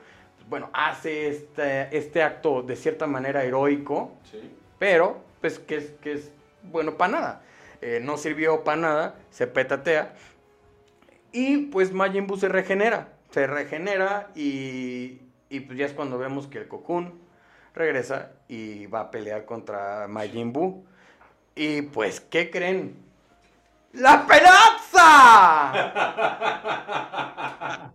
Bueno, 0.50 0.70
hace 0.74 1.30
este, 1.30 1.96
este 1.98 2.22
acto 2.22 2.64
de 2.64 2.76
cierta 2.76 3.08
manera 3.08 3.46
heroico, 3.46 4.12
Sí. 4.30 4.52
pero 4.78 5.18
pues 5.40 5.58
que 5.58 5.78
es, 5.78 5.92
que 6.02 6.12
es 6.12 6.32
bueno 6.64 6.98
para 6.98 7.12
nada. 7.14 7.42
Eh, 7.82 8.02
no 8.04 8.18
sirvió 8.18 8.64
para 8.66 8.78
nada, 8.82 9.16
se 9.30 9.48
petatea. 9.48 10.14
Y 11.36 11.58
pues 11.58 11.92
Majin 11.92 12.28
Buu 12.28 12.38
se 12.38 12.48
regenera, 12.48 13.10
se 13.30 13.46
regenera 13.46 14.32
y, 14.36 15.20
y 15.50 15.60
pues 15.60 15.78
ya 15.78 15.86
es 15.86 15.92
cuando 15.92 16.18
vemos 16.18 16.48
que 16.48 16.60
el 16.60 16.70
Cocoon 16.70 17.20
regresa 17.74 18.32
y 18.48 18.86
va 18.86 19.02
a 19.02 19.12
pelear 19.12 19.44
contra 19.44 20.08
Majin 20.08 20.54
Buu. 20.54 20.86
Y 21.54 21.82
pues, 21.82 22.22
¿qué 22.22 22.50
creen? 22.50 22.96
¡La 23.92 24.26
pelaza! 24.26 25.74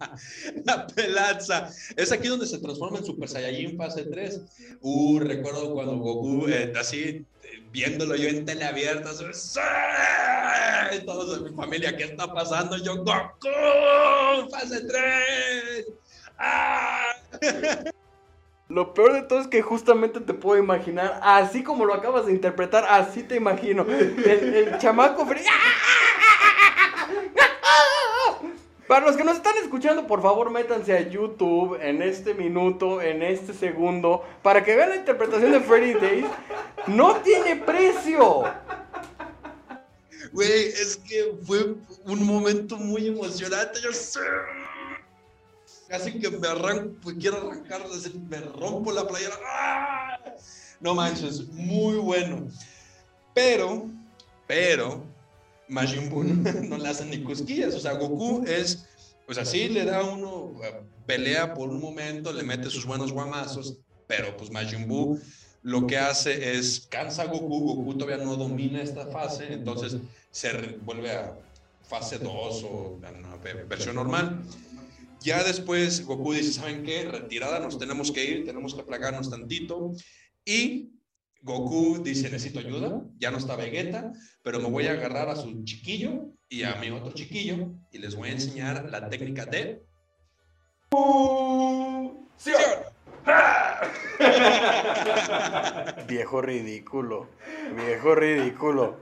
La 0.67 0.87
pelaza. 0.87 1.71
Es 1.97 2.13
aquí 2.13 2.29
donde 2.29 2.47
se 2.47 2.59
transforma 2.59 2.99
en 2.99 3.07
Super 3.07 3.27
Saiyajin 3.27 3.79
fase 3.79 4.05
3. 4.05 4.43
Uh, 4.83 5.19
recuerdo 5.21 5.73
cuando 5.73 5.97
Goku, 5.97 6.47
eh, 6.47 6.75
así, 6.79 7.25
viéndolo 7.71 8.17
yo 8.17 8.29
en 8.29 8.45
tele 8.45 8.65
abierta, 8.65 9.11
así, 9.11 9.25
¡sí! 9.33 9.61
Todos 11.07 11.43
de 11.43 11.51
mi 11.51 11.57
familia, 11.57 11.97
¿qué 11.97 12.05
está 12.05 12.33
pasando? 12.33 12.77
Yo, 12.77 12.97
Goku, 12.97 14.51
fase 14.51 14.83
3. 14.87 15.87
¡Ah! 16.39 17.15
Lo 18.69 18.95
peor 18.95 19.15
de 19.15 19.23
todo 19.23 19.41
es 19.41 19.49
que 19.49 19.63
justamente 19.63 20.21
te 20.21 20.33
puedo 20.33 20.61
imaginar, 20.61 21.19
así 21.23 21.65
como 21.65 21.85
lo 21.85 21.95
acabas 21.95 22.27
de 22.27 22.33
interpretar, 22.33 22.87
así 22.89 23.25
te 23.25 23.35
imagino. 23.35 23.85
El, 23.85 24.55
el 24.55 24.79
chamaco 24.79 25.27
feliz. 25.27 25.45
Para 28.91 29.07
los 29.07 29.17
que 29.17 29.23
nos 29.23 29.37
están 29.37 29.57
escuchando, 29.63 30.05
por 30.05 30.21
favor, 30.21 30.51
métanse 30.51 30.93
a 30.93 31.09
YouTube 31.09 31.79
en 31.81 32.03
este 32.03 32.35
minuto, 32.35 33.01
en 33.01 33.23
este 33.23 33.55
segundo, 33.55 34.25
para 34.43 34.65
que 34.65 34.75
vean 34.75 34.89
la 34.89 34.97
interpretación 34.97 35.53
de 35.53 35.61
Freddy 35.61 35.95
Days. 35.95 36.27
No 36.89 37.15
tiene 37.21 37.55
precio. 37.55 38.43
Güey, 40.33 40.71
es 40.71 40.97
que 41.09 41.37
fue 41.45 41.77
un 42.05 42.27
momento 42.27 42.79
muy 42.79 43.07
emocionante. 43.07 43.81
Yo 43.81 43.93
sé. 43.93 44.19
Casi 45.87 46.19
que 46.19 46.29
me 46.29 46.49
arranco, 46.49 47.13
quiero 47.21 47.37
arrancar, 47.37 47.83
me 48.29 48.41
rompo 48.41 48.91
la 48.91 49.07
playera. 49.07 50.19
No 50.81 50.97
manches, 50.97 51.47
muy 51.51 51.95
bueno. 51.95 52.49
Pero, 53.35 53.87
pero, 54.49 55.05
Majin 55.71 56.09
Buu 56.11 56.25
no 56.69 56.77
le 56.79 56.89
hacen 56.89 57.11
ni 57.11 57.23
cosquillas. 57.23 57.75
O 57.75 57.81
sea, 57.81 57.93
Goku 57.95 58.45
es, 58.47 58.85
pues 59.27 59.39
así 59.39 59.69
le 59.69 59.85
da 59.85 60.03
uno, 60.05 60.53
eh, 60.65 60.83
pelea 61.07 61.55
por 61.55 61.69
un 61.71 61.81
momento, 61.81 62.33
le 62.33 62.43
mete 62.43 62.69
sus 62.71 62.85
buenos 62.85 63.13
guamazos, 63.13 63.79
pero 64.07 64.37
pues 64.37 64.51
Majin 64.51 64.87
Buu 64.89 65.19
lo 65.63 65.87
que 65.87 65.99
hace 65.99 66.57
es 66.59 66.87
cansa 66.89 67.23
a 67.23 67.27
Goku, 67.27 67.61
Goku 67.61 67.95
todavía 67.99 68.25
no 68.25 68.37
domina 68.37 68.83
esta 68.83 69.07
fase, 69.07 69.53
entonces 69.53 69.97
se 70.31 70.53
vuelve 70.83 71.13
a 71.13 71.37
fase 71.87 72.19
2 72.19 72.65
o 72.65 72.99
una 72.99 73.11
ve- 73.43 73.65
versión 73.65 73.97
normal. 73.97 74.43
Ya 75.23 75.45
después 75.45 76.07
Goku 76.07 76.33
dice, 76.33 76.53
¿saben 76.55 76.83
qué? 76.83 77.05
Retirada, 77.05 77.61
nos 77.61 77.79
tenemos 77.79 78.11
que 78.11 78.25
ir, 78.25 78.47
tenemos 78.47 78.75
que 78.75 78.83
plagarnos 78.85 79.29
tantito. 79.29 79.93
Y 80.47 80.93
Goku 81.43 82.03
dice, 82.03 82.31
necesito 82.31 82.59
ayuda, 82.59 83.03
ya 83.19 83.31
no 83.31 83.39
está 83.39 83.57
Vegeta, 83.57 84.13
pero 84.43 84.61
me 84.61 84.69
voy 84.69 84.87
a 84.87 84.93
agarrar 84.93 85.29
a 85.29 85.37
su 85.37 85.65
chiquillo 85.65 86.27
y 86.49 86.65
a 86.65 86.75
mi 86.77 86.91
otro 86.91 87.13
chiquillo 87.13 87.73
y 87.91 87.99
les 87.99 88.15
voy 88.15 88.29
a 88.29 88.33
enseñar 88.33 88.91
la 88.91 89.09
técnica 89.09 89.47
de 89.47 89.83
¡Sí! 92.37 92.53
Viejo 96.09 96.43
ridículo. 96.43 97.29
Viejo 97.77 98.15
ridículo. 98.15 98.97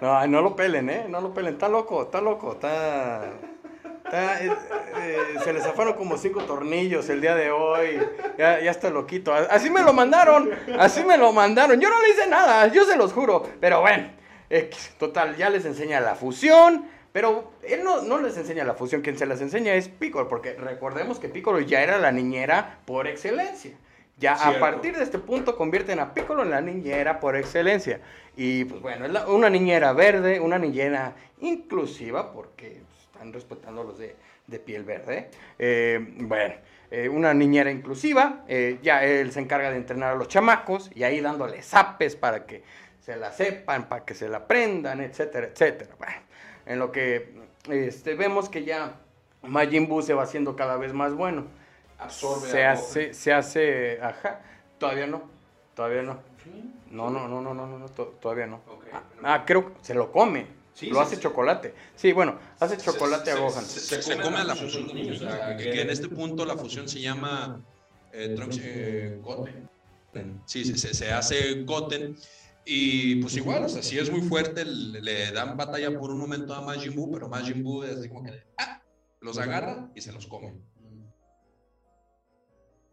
No, 0.00 0.26
no 0.26 0.42
lo 0.42 0.56
pelen, 0.56 0.90
¿eh? 0.90 1.06
No 1.08 1.20
lo 1.20 1.32
pelen. 1.34 1.54
Está 1.54 1.68
loco, 1.68 2.02
está 2.04 2.20
loco. 2.20 2.52
Está. 2.52 3.32
Está, 4.10 4.42
eh, 4.44 4.52
eh, 4.98 5.16
se 5.44 5.52
le 5.52 5.60
zafaron 5.60 5.94
como 5.94 6.16
cinco 6.16 6.42
tornillos 6.42 7.08
el 7.08 7.20
día 7.20 7.34
de 7.34 7.50
hoy. 7.50 8.00
Ya, 8.38 8.60
ya 8.60 8.70
está 8.70 8.90
loquito. 8.90 9.32
Así 9.32 9.70
me 9.70 9.82
lo 9.82 9.92
mandaron. 9.92 10.50
Así 10.78 11.04
me 11.04 11.16
lo 11.16 11.32
mandaron. 11.32 11.80
Yo 11.80 11.88
no 11.88 12.00
le 12.02 12.10
hice 12.10 12.26
nada, 12.26 12.66
yo 12.68 12.84
se 12.84 12.96
los 12.96 13.12
juro. 13.12 13.48
Pero 13.60 13.80
bueno, 13.80 14.10
X, 14.48 14.94
total, 14.98 15.36
ya 15.36 15.48
les 15.50 15.64
enseña 15.64 16.00
la 16.00 16.14
fusión. 16.14 16.86
Pero 17.12 17.50
él 17.62 17.82
no, 17.82 18.02
no 18.02 18.18
les 18.18 18.36
enseña 18.36 18.62
la 18.64 18.74
fusión, 18.74 19.00
quien 19.02 19.18
se 19.18 19.26
las 19.26 19.40
enseña 19.40 19.74
es 19.74 19.88
Piccolo, 19.88 20.28
porque 20.28 20.54
recordemos 20.54 21.18
que 21.18 21.28
Piccolo 21.28 21.58
ya 21.58 21.82
era 21.82 21.98
la 21.98 22.12
niñera 22.12 22.78
por 22.84 23.08
excelencia. 23.08 23.72
Ya 24.16 24.34
a 24.34 24.60
partir 24.60 24.96
de 24.96 25.02
este 25.02 25.18
punto 25.18 25.56
convierten 25.56 25.98
a 25.98 26.14
Piccolo 26.14 26.42
en 26.44 26.50
la 26.50 26.60
niñera 26.60 27.18
por 27.18 27.34
excelencia. 27.36 28.00
Y 28.36 28.64
pues 28.66 28.80
bueno, 28.80 29.06
es 29.06 29.10
la- 29.12 29.26
una 29.26 29.50
niñera 29.50 29.92
verde, 29.92 30.38
una 30.38 30.58
niñera 30.58 31.14
inclusiva, 31.40 32.32
porque 32.32 32.80
están 33.20 33.32
respetando 33.34 33.82
a 33.82 33.84
los 33.84 33.98
de, 33.98 34.16
de 34.46 34.58
piel 34.58 34.82
verde. 34.82 35.28
Eh, 35.58 36.00
bueno, 36.20 36.54
eh, 36.90 37.06
una 37.06 37.34
niñera 37.34 37.70
inclusiva, 37.70 38.44
eh, 38.48 38.78
ya 38.82 39.04
él 39.04 39.30
se 39.30 39.40
encarga 39.40 39.70
de 39.70 39.76
entrenar 39.76 40.12
a 40.12 40.14
los 40.14 40.26
chamacos 40.26 40.90
y 40.94 41.02
ahí 41.02 41.20
dándoles 41.20 41.66
zapes 41.66 42.16
para 42.16 42.46
que 42.46 42.62
se 43.04 43.16
la 43.16 43.30
sepan, 43.30 43.88
para 43.90 44.06
que 44.06 44.14
se 44.14 44.26
la 44.28 44.38
aprendan, 44.38 45.02
etcétera, 45.02 45.48
etcétera. 45.48 45.94
Bueno, 45.98 46.14
en 46.64 46.78
lo 46.78 46.90
que 46.92 47.34
este, 47.68 48.14
vemos 48.14 48.48
que 48.48 48.64
ya 48.64 48.94
Majin 49.42 49.86
Buu 49.86 50.00
se 50.00 50.14
va 50.14 50.22
haciendo 50.22 50.56
cada 50.56 50.78
vez 50.78 50.94
más 50.94 51.12
bueno. 51.12 51.44
Absorbe 51.98 52.48
se 52.48 52.64
hace, 52.64 53.12
se 53.12 53.32
hace, 53.34 53.98
ajá, 54.00 54.40
todavía 54.78 55.06
no, 55.06 55.22
todavía 55.74 56.00
no. 56.02 56.18
No, 56.90 57.10
no, 57.10 57.28
no, 57.28 57.42
no, 57.42 57.52
no, 57.52 57.66
no, 57.66 57.78
no, 57.78 57.88
to- 57.90 58.16
todavía 58.20 58.46
no. 58.46 58.62
Ah, 58.92 59.02
Ah, 59.22 59.44
creo 59.46 59.74
que 59.74 59.84
se 59.84 59.92
lo 59.94 60.10
come. 60.10 60.46
Sí, 60.74 60.86
lo 60.86 60.96
sí, 60.96 61.00
hace 61.02 61.16
sí. 61.16 61.22
chocolate. 61.22 61.74
Sí, 61.96 62.12
bueno, 62.12 62.38
hace 62.58 62.76
Se- 62.78 62.84
chocolate 62.86 63.30
a 63.32 63.36
Gohan. 63.36 63.64
Se, 63.64 63.80
se- 63.80 64.02
se 64.02 64.16
come 64.20 64.38
a 64.38 64.44
la 64.44 64.54
fusión 64.56 64.86
de 64.86 64.94
niños. 64.94 65.20
o 65.20 65.24
sea, 65.28 65.56
que, 65.56 65.64
que 65.64 65.80
en 65.82 65.90
este 65.90 66.08
punto 66.08 66.44
la 66.46 66.56
fusión 66.56 66.88
se 66.88 67.00
llama 67.00 67.62
eh, 68.12 68.32
Trunks 68.36 68.58
eh, 68.62 69.18
Goten. 69.22 70.40
Sí, 70.46 70.64
se, 70.64 70.76
se- 70.78 70.94
se 70.94 71.12
hace 71.12 71.62
Goten. 71.64 72.16
Y 72.64 73.16
pues 73.16 73.36
igual, 73.36 73.64
o 73.64 73.68
sea, 73.68 73.82
si 73.82 73.98
es 73.98 74.10
muy 74.10 74.20
fuerte, 74.20 74.64
le, 74.64 75.00
le 75.00 75.32
dan 75.32 75.56
batalla 75.56 75.98
por 75.98 76.10
un 76.10 76.18
momento 76.18 76.54
a 76.54 76.60
Majin 76.60 76.94
Buu, 76.94 77.10
pero 77.12 77.28
Majin 77.28 77.62
Buu 77.64 77.82
es 77.84 77.96
así 77.98 78.08
como 78.08 78.22
que 78.22 78.44
ah, 78.58 78.82
los 79.20 79.38
agarra 79.38 79.90
y 79.94 80.00
se 80.02 80.12
los 80.12 80.26
come. 80.26 80.54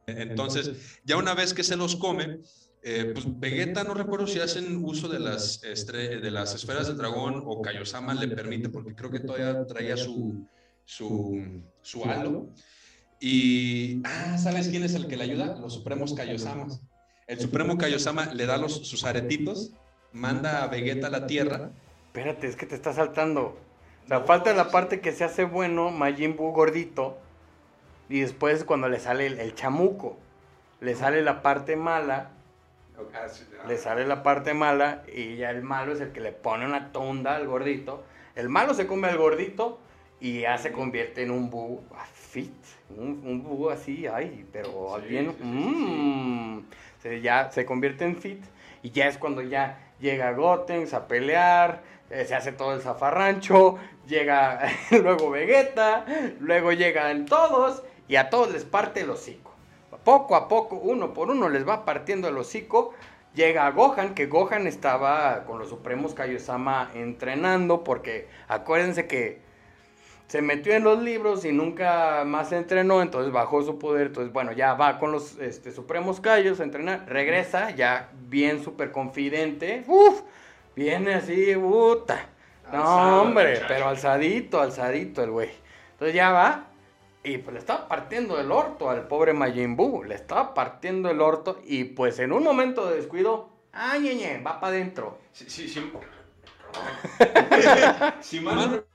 Entonces, 0.07 0.99
ya 1.03 1.17
una 1.17 1.33
vez 1.35 1.53
que 1.53 1.63
se 1.63 1.75
los 1.75 1.95
come, 1.97 2.39
eh, 2.89 3.11
pues 3.13 3.25
Vegeta 3.37 3.83
no 3.83 3.93
recuerdo 3.93 4.27
si 4.27 4.39
hacen 4.39 4.81
uso 4.83 5.09
de 5.09 5.19
las, 5.19 5.61
estre- 5.63 6.21
de 6.21 6.31
las 6.31 6.55
esferas 6.55 6.87
del 6.87 6.95
dragón 6.95 7.43
o 7.45 7.61
Kaiosama 7.61 8.13
le 8.13 8.29
permite, 8.29 8.69
porque 8.69 8.95
creo 8.95 9.11
que 9.11 9.19
todavía 9.19 9.65
traía 9.65 9.97
su, 9.97 10.47
su, 10.85 11.61
su 11.81 12.05
halo. 12.05 12.47
Y, 13.19 14.01
ah, 14.05 14.37
¿sabes 14.37 14.69
quién 14.69 14.83
es 14.83 14.93
el 14.93 15.07
que 15.07 15.17
le 15.17 15.25
ayuda? 15.25 15.57
Los 15.59 15.73
supremos 15.73 16.13
Kaiosamas. 16.13 16.79
El 17.27 17.39
supremo 17.41 17.77
Kaiosama 17.77 18.33
le 18.33 18.45
da 18.45 18.55
los, 18.57 18.87
sus 18.87 19.03
aretitos, 19.03 19.71
manda 20.13 20.63
a 20.63 20.67
Vegeta 20.67 21.07
a 21.07 21.09
la 21.09 21.27
Tierra. 21.27 21.71
Espérate, 22.05 22.47
es 22.47 22.55
que 22.55 22.65
te 22.65 22.75
está 22.75 22.93
saltando. 22.93 23.59
O 24.05 24.07
sea, 24.07 24.21
falta 24.21 24.53
la 24.53 24.71
parte 24.71 25.01
que 25.01 25.11
se 25.11 25.25
hace 25.25 25.43
bueno, 25.43 25.91
Majin 25.91 26.37
Buu 26.37 26.53
gordito. 26.53 27.17
Y 28.07 28.21
después 28.21 28.63
cuando 28.63 28.87
le 28.87 29.01
sale 29.01 29.25
el, 29.27 29.39
el 29.39 29.53
chamuco. 29.55 30.17
Le 30.79 30.95
sale 30.95 31.21
la 31.21 31.41
parte 31.41 31.75
mala. 31.75 32.31
Le 33.67 33.77
sale 33.77 34.05
la 34.05 34.23
parte 34.23 34.53
mala. 34.53 35.03
Y 35.13 35.37
ya 35.37 35.49
el 35.51 35.63
malo 35.63 35.93
es 35.93 36.01
el 36.01 36.11
que 36.11 36.21
le 36.21 36.31
pone 36.31 36.65
una 36.65 36.91
tonda 36.91 37.35
al 37.35 37.47
gordito. 37.47 38.03
El 38.35 38.49
malo 38.49 38.73
se 38.73 38.87
come 38.87 39.07
al 39.07 39.17
gordito. 39.17 39.79
Y 40.19 40.41
ya 40.41 40.57
se 40.57 40.71
convierte 40.71 41.23
en 41.23 41.31
un 41.31 41.81
ah, 41.95 42.05
fit. 42.11 42.53
Un, 42.89 43.21
un 43.25 43.71
así, 43.71 44.07
ay, 44.07 44.47
pero 44.51 44.97
Sí, 45.01 45.07
bien. 45.09 45.31
sí, 45.31 45.37
sí, 45.37 45.43
sí, 45.43 47.09
mm. 47.09 47.21
Ya 47.21 47.51
se 47.51 47.65
convierte 47.65 48.05
en 48.05 48.15
fit. 48.15 48.43
Y 48.81 48.91
ya 48.91 49.07
es 49.07 49.17
cuando 49.17 49.41
ya 49.41 49.77
llega 49.99 50.31
Gotenks 50.33 50.93
a 50.93 51.07
pelear, 51.07 51.83
eh, 52.09 52.25
se 52.25 52.35
hace 52.35 52.51
todo 52.51 52.73
el 52.73 52.81
zafarrancho, 52.81 53.77
llega 54.07 54.61
luego 54.91 55.29
Vegeta, 55.29 56.05
luego 56.39 56.71
llegan 56.71 57.25
todos 57.25 57.83
y 58.07 58.15
a 58.15 58.29
todos 58.29 58.51
les 58.51 58.63
parte 58.65 59.01
el 59.01 59.09
hocico. 59.09 59.53
Poco 60.07 60.37
a 60.37 60.47
poco, 60.47 60.77
uno 60.77 61.13
por 61.13 61.29
uno 61.29 61.49
les 61.49 61.67
va 61.67 61.83
partiendo 61.83 62.29
el 62.29 62.37
hocico. 62.37 62.93
Llega 63.35 63.69
Gohan, 63.71 64.15
que 64.15 64.27
Gohan 64.27 64.65
estaba 64.65 65.43
con 65.43 65.59
los 65.59 65.67
Supremos 65.67 66.13
Kaiosama 66.13 66.91
entrenando, 66.93 67.83
porque 67.83 68.29
acuérdense 68.47 69.05
que 69.05 69.41
se 70.27 70.41
metió 70.41 70.73
en 70.73 70.85
los 70.85 71.03
libros 71.03 71.43
y 71.43 71.51
nunca 71.51 72.23
más 72.25 72.53
entrenó, 72.53 73.01
entonces 73.01 73.33
bajó 73.33 73.61
su 73.63 73.79
poder, 73.79 74.07
entonces 74.07 74.31
bueno, 74.31 74.53
ya 74.53 74.75
va 74.75 74.97
con 74.97 75.11
los 75.11 75.37
este, 75.39 75.73
Supremos 75.73 76.21
Kaios 76.21 76.61
a 76.61 76.63
entrenar, 76.63 77.03
regresa 77.09 77.71
ya 77.71 78.09
bien 78.29 78.63
súper 78.63 78.93
confidente, 78.93 79.83
uff, 79.87 80.21
viene 80.73 81.15
así, 81.15 81.53
puta, 81.53 82.27
no 82.71 83.23
hombre, 83.23 83.59
pero 83.67 83.89
alzadito, 83.89 84.61
alzadito 84.61 85.21
el 85.21 85.31
güey, 85.31 85.49
entonces 85.91 86.15
ya 86.15 86.31
va 86.31 86.66
y 87.23 87.37
pues 87.39 87.53
le 87.53 87.59
estaba 87.59 87.87
partiendo 87.87 88.39
el 88.39 88.51
orto 88.51 88.89
al 88.89 89.07
pobre 89.07 89.33
Majin 89.33 89.75
Buu, 89.75 90.03
le 90.03 90.15
estaba 90.15 90.53
partiendo 90.53 91.09
el 91.09 91.21
orto 91.21 91.59
y 91.65 91.83
pues 91.85 92.19
en 92.19 92.31
un 92.31 92.43
momento 92.43 92.89
de 92.89 92.97
descuido, 92.97 93.49
ay, 93.73 94.01
ñeñe, 94.01 94.41
va 94.41 94.59
para 94.59 94.75
adentro. 94.75 95.19
Sí, 95.31 95.45
sí, 95.47 95.67
sí. 95.67 95.91
Si 98.21 98.39
Mal 98.39 98.85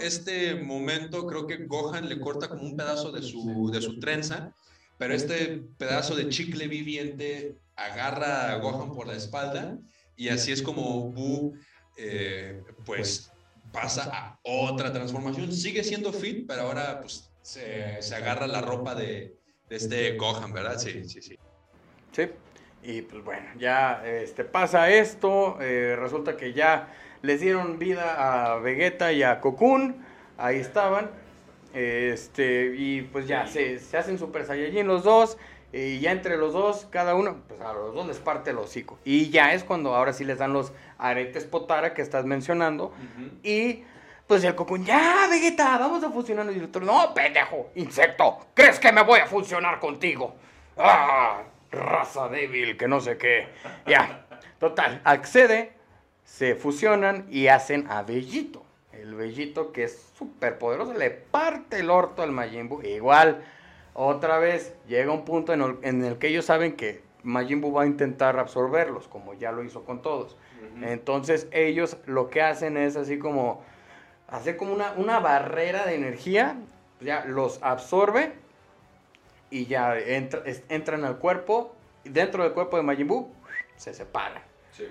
este 0.00 0.56
momento 0.56 1.26
creo 1.26 1.46
que 1.46 1.66
Gohan 1.66 2.08
le 2.08 2.18
corta 2.18 2.48
como 2.48 2.62
un 2.62 2.76
pedazo 2.76 3.12
de 3.12 3.22
su, 3.22 3.70
de 3.70 3.80
su 3.80 4.00
trenza, 4.00 4.52
pero 4.96 5.14
este 5.14 5.62
pedazo 5.78 6.16
de 6.16 6.28
chicle 6.28 6.66
viviente 6.66 7.56
agarra 7.76 8.52
a 8.52 8.56
Gohan 8.58 8.92
por 8.92 9.06
la 9.06 9.14
espalda 9.14 9.78
y 10.16 10.30
así 10.30 10.50
es 10.50 10.62
como 10.62 11.10
Buu 11.12 11.56
eh, 11.96 12.62
pues 12.84 13.30
pasa 13.72 14.10
a 14.12 14.38
otra 14.42 14.92
transformación. 14.92 15.52
Sigue 15.52 15.84
siendo 15.84 16.12
fit, 16.12 16.46
pero 16.46 16.62
ahora 16.62 17.00
pues 17.00 17.30
se, 17.42 18.00
se 18.02 18.14
agarra 18.14 18.46
la 18.46 18.60
ropa 18.60 18.94
de, 18.94 19.36
de 19.68 19.76
este 19.76 20.16
Gohan, 20.16 20.52
¿verdad? 20.52 20.78
Sí, 20.78 21.08
sí, 21.08 21.20
sí. 21.22 21.38
Sí, 22.12 22.28
y 22.82 23.02
pues 23.02 23.22
bueno, 23.24 23.46
ya 23.58 24.02
este, 24.06 24.44
pasa 24.44 24.90
esto, 24.90 25.58
eh, 25.60 25.96
resulta 25.96 26.36
que 26.36 26.52
ya 26.52 26.94
les 27.22 27.40
dieron 27.40 27.78
vida 27.78 28.52
a 28.54 28.58
Vegeta 28.58 29.12
y 29.12 29.22
a 29.22 29.40
Cocoon, 29.40 30.04
ahí 30.36 30.56
estaban, 30.56 31.10
este, 31.74 32.74
y 32.76 33.02
pues 33.02 33.26
ya 33.26 33.46
se, 33.46 33.78
se 33.78 33.96
hacen 33.96 34.18
Super 34.18 34.46
Saiyajin 34.46 34.86
los 34.86 35.04
dos, 35.04 35.36
y 35.72 36.00
ya 36.00 36.12
entre 36.12 36.36
los 36.36 36.52
dos, 36.52 36.86
cada 36.90 37.14
uno, 37.14 37.42
pues 37.46 37.60
a 37.60 37.72
los 37.72 37.94
dos 37.94 38.06
les 38.06 38.18
parte 38.18 38.50
el 38.50 38.58
hocico, 38.58 38.98
y 39.04 39.30
ya 39.30 39.52
es 39.54 39.64
cuando 39.64 39.94
ahora 39.94 40.12
sí 40.12 40.24
les 40.24 40.38
dan 40.38 40.52
los 40.52 40.72
aretes 40.98 41.44
Potara 41.44 41.94
que 41.94 42.02
estás 42.02 42.24
mencionando, 42.24 42.92
y 43.42 43.84
pues 44.26 44.44
el 44.44 44.54
Cocoon, 44.54 44.84
ya 44.84 45.26
Vegeta, 45.30 45.78
vamos 45.78 46.04
a 46.04 46.10
fusionarnos, 46.10 46.54
y 46.54 46.58
el 46.58 46.66
otro, 46.66 46.84
no, 46.84 47.14
pendejo, 47.14 47.70
insecto, 47.74 48.46
¿crees 48.54 48.78
que 48.78 48.92
me 48.92 49.02
voy 49.02 49.20
a 49.20 49.26
fusionar 49.26 49.80
contigo? 49.80 50.36
¡Ah! 50.76 51.42
Raza 51.70 52.28
débil, 52.28 52.78
que 52.78 52.88
no 52.88 52.98
sé 53.00 53.18
qué. 53.18 53.48
Ya, 53.86 54.24
total, 54.58 55.02
accede, 55.04 55.72
se 56.24 56.54
fusionan 56.54 57.26
y 57.28 57.48
hacen 57.48 57.86
a 57.90 58.02
Bellito. 58.02 58.64
El 58.92 59.14
Bellito 59.14 59.70
que 59.70 59.84
es 59.84 60.10
súper 60.16 60.58
poderoso, 60.58 60.94
le 60.94 61.10
parte 61.10 61.80
el 61.80 61.90
orto 61.90 62.22
al 62.22 62.32
Majin 62.32 62.70
Buu. 62.70 62.82
Igual, 62.82 63.44
otra 63.94 64.38
vez, 64.38 64.74
llega 64.86 65.12
un 65.12 65.24
punto 65.24 65.52
en 65.52 65.62
el, 65.62 65.76
en 65.82 66.04
el 66.04 66.18
que 66.18 66.28
ellos 66.28 66.44
saben 66.44 66.76
que 66.76 67.02
Majin 67.22 67.60
Buu 67.60 67.72
va 67.72 67.82
a 67.82 67.86
intentar 67.86 68.38
absorberlos, 68.38 69.08
como 69.08 69.34
ya 69.34 69.52
lo 69.52 69.62
hizo 69.64 69.84
con 69.84 70.02
todos. 70.02 70.36
Entonces 70.82 71.48
ellos 71.50 71.96
lo 72.06 72.30
que 72.30 72.42
hacen 72.42 72.76
es 72.76 72.96
así 72.96 73.18
como 73.18 73.62
hacer 74.28 74.56
como 74.56 74.72
una, 74.72 74.92
una 74.92 75.18
barrera 75.18 75.86
de 75.86 75.94
energía, 75.96 76.56
ya 77.00 77.24
los 77.24 77.60
absorbe 77.62 78.32
y 79.50 79.66
ya 79.66 79.98
entra- 79.98 80.42
entran 80.68 81.04
al 81.04 81.18
cuerpo, 81.18 81.74
y 82.04 82.10
dentro 82.10 82.44
del 82.44 82.52
cuerpo 82.52 82.76
de 82.76 82.82
Majin 82.82 83.08
Buu 83.08 83.32
se 83.76 83.94
separan. 83.94 84.42
Sí. 84.72 84.84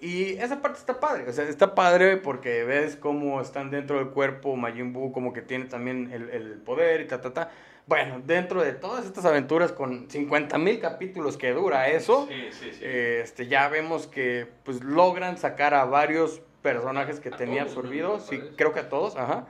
Y 0.00 0.36
esa 0.38 0.60
parte 0.60 0.78
está 0.78 1.00
padre, 1.00 1.28
o 1.28 1.32
sea, 1.32 1.44
está 1.44 1.74
padre 1.74 2.16
porque 2.16 2.64
ves 2.64 2.96
cómo 2.96 3.40
están 3.40 3.70
dentro 3.70 3.98
del 3.98 4.08
cuerpo 4.08 4.56
Majin 4.56 4.92
Buu, 4.92 5.12
como 5.12 5.32
que 5.32 5.42
tiene 5.42 5.64
también 5.66 6.10
el, 6.12 6.28
el 6.30 6.54
poder 6.58 7.00
y 7.00 7.06
ta, 7.06 7.20
ta, 7.20 7.32
ta. 7.32 7.50
Bueno, 7.90 8.22
dentro 8.24 8.62
de 8.62 8.72
todas 8.72 9.04
estas 9.04 9.24
aventuras 9.24 9.72
con 9.72 10.08
50 10.08 10.58
mil 10.58 10.78
capítulos 10.78 11.36
que 11.36 11.50
dura 11.50 11.88
eso, 11.88 12.28
Sí, 12.28 12.52
sí, 12.52 12.72
sí. 12.72 12.84
este, 12.84 13.48
ya 13.48 13.66
vemos 13.68 14.06
que 14.06 14.46
pues 14.62 14.84
logran 14.84 15.36
sacar 15.38 15.74
a 15.74 15.84
varios 15.86 16.40
personajes 16.62 17.18
que 17.18 17.30
A 17.30 17.36
tenía 17.36 17.64
todos, 17.64 17.74
¿no? 17.74 17.80
absorbidos, 17.80 18.22
parece. 18.28 18.54
creo 18.54 18.72
que 18.72 18.78
a 18.78 18.88
todos, 18.88 19.16
ajá, 19.16 19.46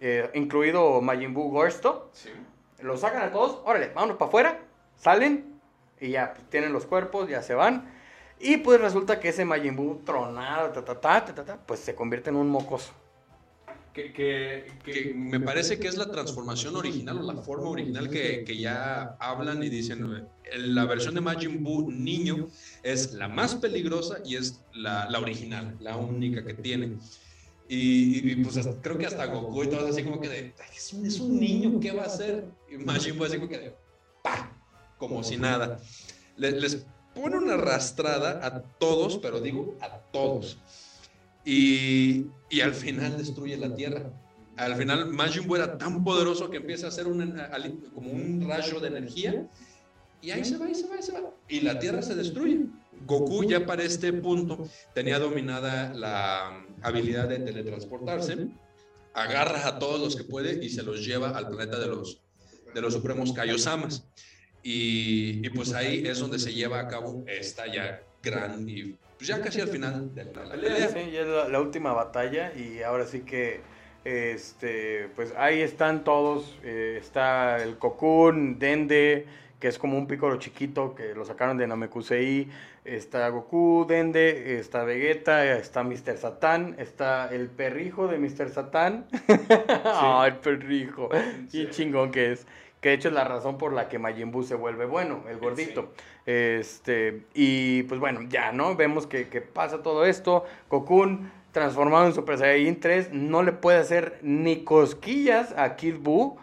eh, 0.00 0.30
incluido 0.32 1.02
Majin 1.02 1.34
Buu 1.34 1.50
Gorsto, 1.50 2.08
Sí. 2.14 2.30
los 2.80 3.00
sacan 3.00 3.24
a 3.24 3.30
todos, 3.30 3.60
órale, 3.66 3.88
vámonos 3.94 4.16
para 4.16 4.28
afuera, 4.30 4.60
salen 4.96 5.60
y 6.00 6.12
ya 6.12 6.32
pues, 6.32 6.48
tienen 6.48 6.72
los 6.72 6.86
cuerpos, 6.86 7.28
ya 7.28 7.42
se 7.42 7.54
van. 7.54 7.92
Y 8.40 8.56
pues 8.56 8.80
resulta 8.80 9.20
que 9.20 9.28
ese 9.28 9.44
Majin 9.44 9.76
Buu 9.76 9.96
tronado, 10.02 10.70
ta, 10.70 10.82
ta, 10.82 10.98
ta, 10.98 11.24
ta, 11.26 11.34
ta, 11.34 11.44
ta, 11.44 11.58
pues 11.66 11.80
se 11.80 11.94
convierte 11.94 12.30
en 12.30 12.36
un 12.36 12.48
mocoso. 12.48 12.94
Que, 13.92 14.10
que, 14.12 14.66
que- 14.84 15.12
me 15.14 15.38
parece 15.38 15.78
que 15.78 15.86
es 15.86 15.96
la 15.98 16.10
transformación 16.10 16.76
original 16.76 17.18
o 17.18 17.22
la 17.22 17.42
forma 17.42 17.68
original 17.68 18.08
que, 18.08 18.42
que 18.42 18.56
ya 18.56 19.16
hablan 19.20 19.62
y 19.62 19.68
dicen, 19.68 20.26
eh, 20.44 20.58
la 20.58 20.86
versión 20.86 21.14
de 21.14 21.20
Majin 21.20 21.62
Buu 21.62 21.90
niño 21.90 22.48
es 22.82 23.12
la 23.12 23.28
más 23.28 23.54
peligrosa 23.56 24.18
y 24.24 24.36
es 24.36 24.62
la, 24.72 25.10
la 25.10 25.18
original, 25.20 25.76
la 25.80 25.96
única 25.98 26.42
que 26.42 26.54
tiene. 26.54 26.96
Y, 27.68 28.30
y, 28.32 28.36
pues 28.36 28.56
hasta- 28.56 28.80
creo 28.80 28.96
que 28.96 29.06
hasta 29.06 29.26
Goku 29.26 29.64
y 29.64 29.68
todo 29.68 29.86
así 29.86 30.02
como 30.02 30.20
que 30.20 30.28
de, 30.30 30.38
"Ay, 30.58 30.76
es 30.76 30.92
un, 30.94 31.06
es 31.06 31.20
un 31.20 31.38
niño, 31.38 31.78
¿qué 31.78 31.92
va 31.92 32.04
a 32.04 32.06
hacer? 32.06 32.46
Y 32.70 32.78
Majin 32.78 33.16
Buu 33.18 33.26
así 33.26 33.36
como 33.36 33.48
que 33.50 33.58
de, 33.58 33.74
¡pa! 34.22 34.50
Como 34.98 35.22
si 35.22 35.36
nada. 35.36 35.78
Le- 36.38 36.52
les 36.52 36.86
pone 37.14 37.36
una 37.36 37.54
arrastrada 37.54 38.40
a 38.46 38.62
todos, 38.78 39.18
pero 39.18 39.38
digo 39.40 39.76
a 39.82 39.98
todos. 40.12 40.56
Y, 41.44 42.26
y 42.52 42.60
al 42.60 42.74
final 42.74 43.16
destruye 43.16 43.56
la 43.56 43.74
Tierra. 43.74 44.12
Al 44.56 44.76
final 44.76 45.08
Majin 45.08 45.46
Buu 45.48 45.56
era 45.56 45.78
tan 45.78 46.04
poderoso 46.04 46.50
que 46.50 46.58
empieza 46.58 46.84
a 46.84 46.88
hacer 46.90 47.06
un, 47.06 47.34
como 47.94 48.10
un 48.10 48.46
rayo 48.46 48.78
de 48.78 48.88
energía 48.88 49.48
y 50.20 50.30
ahí 50.30 50.44
se 50.44 50.58
va, 50.58 50.68
y 50.68 50.74
se 50.74 50.86
va, 50.86 50.98
y 50.98 51.02
se 51.02 51.12
va. 51.12 51.30
Y 51.48 51.60
la 51.62 51.78
Tierra 51.78 52.02
se 52.02 52.14
destruye. 52.14 52.66
Goku 53.06 53.44
ya 53.44 53.64
para 53.64 53.82
este 53.82 54.12
punto 54.12 54.68
tenía 54.94 55.18
dominada 55.18 55.94
la 55.94 56.62
habilidad 56.82 57.26
de 57.26 57.38
teletransportarse, 57.38 58.48
agarra 59.14 59.66
a 59.66 59.78
todos 59.78 59.98
los 59.98 60.14
que 60.14 60.24
puede 60.24 60.62
y 60.62 60.68
se 60.68 60.82
los 60.82 61.04
lleva 61.04 61.30
al 61.30 61.48
planeta 61.48 61.80
de 61.80 61.86
los, 61.86 62.20
de 62.74 62.80
los 62.82 62.92
supremos 62.92 63.32
Kaiosamas. 63.32 64.04
Y, 64.62 65.44
y 65.44 65.50
pues 65.50 65.72
ahí 65.72 66.06
es 66.06 66.18
donde 66.18 66.38
se 66.38 66.52
lleva 66.52 66.80
a 66.80 66.86
cabo 66.86 67.24
esta 67.26 67.66
ya 67.66 68.02
gran 68.22 68.68
y 68.68 68.94
pues 69.22 69.28
ya 69.28 69.40
casi 69.40 69.60
al 69.60 69.68
final 69.68 70.12
de 70.16 70.24
la 70.24 70.50
pelea. 70.50 70.88
Sí, 70.88 71.10
ya 71.12 71.20
es 71.20 71.28
la, 71.28 71.48
la 71.48 71.60
última 71.60 71.92
batalla 71.92 72.52
y 72.56 72.82
ahora 72.82 73.06
sí 73.06 73.20
que, 73.20 73.60
este, 74.04 75.10
pues 75.14 75.32
ahí 75.38 75.60
están 75.60 76.02
todos. 76.02 76.58
eh, 76.64 76.98
está 77.00 77.62
el 77.62 77.78
Cocoon, 77.78 78.58
Dende, 78.58 79.26
que 79.60 79.68
es 79.68 79.78
como 79.78 79.96
un 79.96 80.08
pícoro 80.08 80.38
chiquito 80.38 80.96
que 80.96 81.14
lo 81.14 81.24
sacaron 81.24 81.56
de 81.56 81.68
Namekusei. 81.68 82.48
Está 82.84 83.28
Goku, 83.28 83.86
Dende, 83.88 84.58
está 84.58 84.82
Vegeta, 84.82 85.44
está 85.56 85.84
Mr. 85.84 86.18
Satan, 86.18 86.74
está 86.78 87.32
el 87.32 87.46
perrijo 87.48 88.08
de 88.08 88.18
Mr. 88.18 88.48
Satan. 88.50 89.06
Ah, 89.84 90.24
el 90.26 90.34
perrijo. 90.38 91.08
Qué 91.52 91.70
chingón 91.70 92.10
que 92.10 92.32
es. 92.32 92.44
Que 92.82 92.88
de 92.90 92.96
hecho 92.96 93.08
es 93.08 93.14
la 93.14 93.24
razón 93.24 93.58
por 93.58 93.72
la 93.72 93.88
que 93.88 94.00
Majin 94.00 94.32
Buu 94.32 94.42
se 94.42 94.56
vuelve 94.56 94.86
bueno, 94.86 95.22
el 95.30 95.38
gordito. 95.38 95.92
Este, 96.26 97.22
y 97.32 97.84
pues 97.84 98.00
bueno, 98.00 98.22
ya, 98.28 98.50
¿no? 98.50 98.74
Vemos 98.74 99.06
que, 99.06 99.28
que 99.28 99.40
pasa 99.40 99.82
todo 99.82 100.04
esto. 100.04 100.44
Cocoon, 100.66 101.30
transformado 101.52 102.06
en 102.06 102.12
Super 102.12 102.38
Saiyajin 102.38 102.80
3, 102.80 103.12
no 103.12 103.44
le 103.44 103.52
puede 103.52 103.78
hacer 103.78 104.18
ni 104.22 104.64
cosquillas 104.64 105.54
a 105.56 105.76
Kid 105.76 105.98
Buu. 106.00 106.38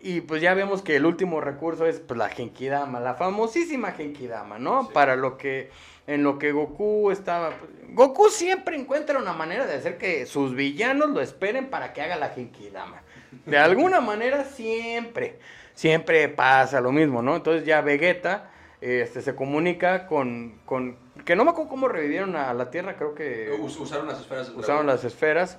Y 0.00 0.22
pues 0.22 0.42
ya 0.42 0.54
vemos 0.54 0.82
que 0.82 0.96
el 0.96 1.06
último 1.06 1.40
recurso 1.40 1.86
es 1.86 2.00
pues 2.00 2.18
la 2.18 2.28
Genkidama, 2.30 2.98
la 2.98 3.14
famosísima 3.14 3.92
Genkidama, 3.92 4.58
¿no? 4.58 4.84
Sí. 4.84 4.90
Para 4.92 5.14
lo 5.14 5.38
que, 5.38 5.70
en 6.08 6.24
lo 6.24 6.38
que 6.38 6.50
Goku 6.50 7.12
estaba... 7.12 7.50
pues, 7.50 7.70
Goku 7.94 8.28
siempre 8.28 8.76
encuentra 8.76 9.18
una 9.18 9.32
manera 9.32 9.66
de 9.66 9.74
hacer 9.74 9.98
que 9.98 10.26
sus 10.26 10.54
villanos 10.54 11.10
lo 11.10 11.20
esperen 11.20 11.70
para 11.70 11.92
que 11.92 12.02
haga 12.02 12.16
la 12.16 12.30
Genkidama. 12.30 13.02
De 13.44 13.58
alguna 13.58 14.00
manera 14.00 14.44
siempre, 14.44 15.38
siempre 15.76 16.28
pasa 16.28 16.80
lo 16.80 16.90
mismo, 16.90 17.22
¿no? 17.22 17.36
Entonces 17.36 17.64
ya 17.64 17.80
Vegeta 17.82 18.50
este, 18.80 19.22
se 19.22 19.34
comunica 19.36 20.08
con, 20.08 20.58
con... 20.66 20.96
Que 21.24 21.36
no 21.36 21.44
me 21.44 21.50
acuerdo 21.52 21.70
cómo 21.70 21.86
revivieron 21.86 22.34
a 22.34 22.52
la 22.54 22.70
Tierra, 22.70 22.96
creo 22.96 23.14
que 23.14 23.56
Us- 23.60 23.78
usaron 23.78 24.08
las 24.08 24.18
esferas 24.20 24.48
usaron 24.50 24.86
las 24.88 25.04
esferas. 25.04 25.58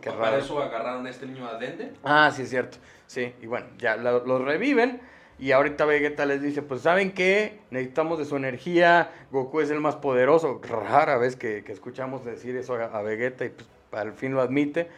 Qué 0.00 0.10
Para 0.10 0.30
raro. 0.30 0.38
eso 0.38 0.60
agarraron 0.62 1.06
a 1.06 1.10
este 1.10 1.26
niño 1.26 1.46
a 1.46 1.58
Dende. 1.58 1.92
Ah, 2.04 2.30
sí, 2.34 2.42
es 2.42 2.50
cierto. 2.50 2.78
Sí, 3.06 3.34
y 3.42 3.46
bueno, 3.46 3.66
ya 3.78 3.96
lo- 3.96 4.24
los 4.24 4.42
reviven. 4.42 5.00
Y 5.38 5.52
ahorita 5.52 5.84
Vegeta 5.84 6.24
les 6.26 6.40
dice, 6.42 6.62
pues 6.62 6.80
¿saben 6.82 7.12
qué? 7.12 7.60
Necesitamos 7.70 8.18
de 8.18 8.24
su 8.24 8.36
energía. 8.36 9.10
Goku 9.30 9.60
es 9.60 9.70
el 9.70 9.80
más 9.80 9.96
poderoso. 9.96 10.60
Rara 10.66 11.18
vez 11.18 11.36
que, 11.36 11.62
que 11.62 11.72
escuchamos 11.72 12.24
decir 12.24 12.56
eso 12.56 12.74
a, 12.76 12.84
a 12.84 13.02
Vegeta 13.02 13.44
y 13.44 13.50
pues 13.50 13.68
al 13.92 14.12
fin 14.14 14.32
lo 14.34 14.40
admite. 14.40 14.88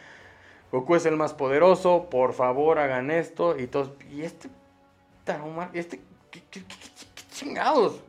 Goku 0.71 0.95
es 0.95 1.05
el 1.05 1.15
más 1.17 1.33
poderoso. 1.33 2.09
Por 2.09 2.33
favor, 2.33 2.79
hagan 2.79 3.11
esto. 3.11 3.57
Y 3.59 3.67
todos, 3.67 3.91
¿y 4.11 4.23
este 4.23 4.49
¿Y 5.73 5.79
este 5.79 6.01
qué, 6.31 6.41
qué- 6.49 6.63
qué- 6.63 6.65
qué- 6.65 7.05
qué 7.15 7.23
chingados? 7.35 7.99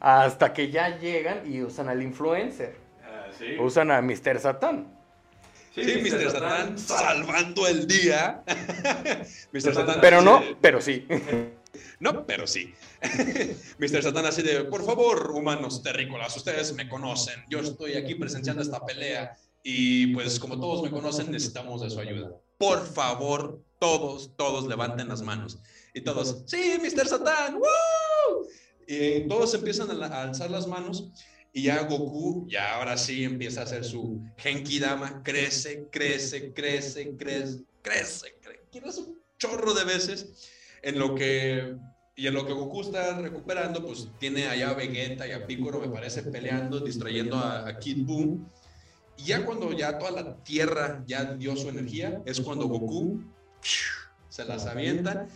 Hasta 0.00 0.52
que 0.52 0.70
ya 0.70 0.98
llegan 0.98 1.50
y 1.50 1.62
usan 1.62 1.88
al 1.88 2.02
influencer. 2.02 2.76
Ah, 3.04 3.26
sí. 3.38 3.56
Usan 3.58 3.90
a 3.90 4.02
Mr. 4.02 4.38
Satan. 4.40 4.92
Sí, 5.74 5.80
Mr. 6.02 6.30
Satan 6.30 6.78
salvando 6.78 7.66
el 7.66 7.86
día. 7.86 8.42
Mr. 9.52 9.74
Satan 9.74 10.00
Pero 10.00 10.20
no, 10.20 10.40
de- 10.40 10.56
pero 10.60 10.80
sí. 10.80 11.06
No, 12.00 12.26
pero 12.26 12.46
sí. 12.48 12.74
Mr. 13.78 14.02
Satan 14.02 14.26
así 14.26 14.42
de, 14.42 14.64
por 14.64 14.84
favor, 14.84 15.30
humanos 15.30 15.82
terrícolas, 15.82 16.36
ustedes 16.36 16.74
me 16.74 16.88
conocen. 16.88 17.42
Yo 17.48 17.60
estoy 17.60 17.94
aquí 17.94 18.16
presenciando 18.16 18.60
esta 18.60 18.84
pelea 18.84 19.36
y 19.62 20.08
pues 20.12 20.38
como 20.40 20.58
todos 20.60 20.82
me 20.82 20.90
conocen, 20.90 21.30
necesitamos 21.30 21.80
de 21.80 21.90
su 21.90 22.00
ayuda. 22.00 22.30
Por 22.58 22.84
favor, 22.86 23.60
todos, 23.78 24.32
todos 24.36 24.66
levanten 24.66 25.08
las 25.08 25.22
manos. 25.22 25.60
Y 25.94 26.00
todos, 26.00 26.42
sí, 26.46 26.78
Mr. 26.80 27.06
Satan, 27.06 27.56
¡woo! 27.56 28.48
Y 28.86 29.26
todos 29.28 29.54
empiezan 29.54 29.90
a, 30.02 30.22
alzar 30.22 30.50
las 30.50 30.66
manos 30.66 31.10
y 31.52 31.64
ya 31.64 31.82
Goku, 31.82 32.46
ya 32.48 32.76
ahora 32.76 32.96
sí 32.96 33.24
empieza 33.24 33.60
a 33.60 33.64
hacer 33.64 33.84
su 33.84 34.22
Genki 34.38 34.78
Dama, 34.78 35.22
crece, 35.22 35.88
crece, 35.90 36.52
crece, 36.52 37.14
crece, 37.14 37.64
crece, 37.82 38.34
crece, 38.40 38.60
crece 38.70 39.00
un 39.00 39.18
chorro 39.38 39.74
de 39.74 39.84
veces 39.84 40.50
en 40.82 40.98
lo 40.98 41.14
que 41.14 41.76
y 42.14 42.26
en 42.26 42.34
lo 42.34 42.46
que 42.46 42.52
Goku 42.52 42.82
está 42.82 43.18
recuperando, 43.18 43.84
pues 43.84 44.08
tiene 44.18 44.46
allá 44.46 44.70
a 44.70 44.74
Vegeta 44.74 45.26
y 45.26 45.32
a 45.32 45.46
Piccolo, 45.46 45.80
me 45.80 45.88
parece, 45.88 46.22
peleando, 46.22 46.80
distrayendo 46.80 47.36
a, 47.36 47.66
a 47.66 47.78
Kid 47.78 48.04
Buu. 48.04 48.46
Y 49.16 49.24
ya 49.24 49.46
cuando 49.46 49.72
ya 49.72 49.98
toda 49.98 50.10
la 50.10 50.36
Tierra 50.44 51.02
ya 51.06 51.24
dio 51.34 51.56
su 51.56 51.70
energía, 51.70 52.22
es 52.26 52.40
cuando 52.40 52.66
Goku 52.66 53.22
se 54.28 54.44
las 54.44 54.66
avienta 54.66 55.26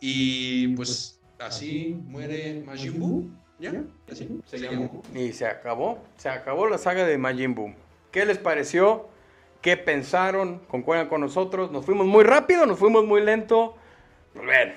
y 0.00 0.68
pues 0.68 1.20
así 1.38 1.98
muere 2.06 2.62
Majin 2.64 2.98
Buu. 2.98 3.30
¿Ya? 3.58 3.72
Así. 4.10 4.40
Se 4.44 4.58
llamó. 4.58 5.02
Y 5.14 5.32
se 5.32 5.46
acabó, 5.46 5.98
se 6.18 6.28
acabó 6.28 6.68
la 6.68 6.78
saga 6.78 7.04
de 7.06 7.16
Majin 7.16 7.54
Buu. 7.54 7.72
¿Qué 8.10 8.26
les 8.26 8.38
pareció? 8.38 9.08
¿Qué 9.62 9.76
pensaron? 9.76 10.60
¿Concuerdan 10.68 11.08
con 11.08 11.20
nosotros? 11.22 11.72
¿Nos 11.72 11.84
fuimos 11.84 12.06
muy 12.06 12.22
rápido? 12.24 12.66
¿Nos 12.66 12.78
fuimos 12.78 13.04
muy 13.04 13.22
lento? 13.22 13.76
Pues 14.32 14.44
bueno, 14.44 14.74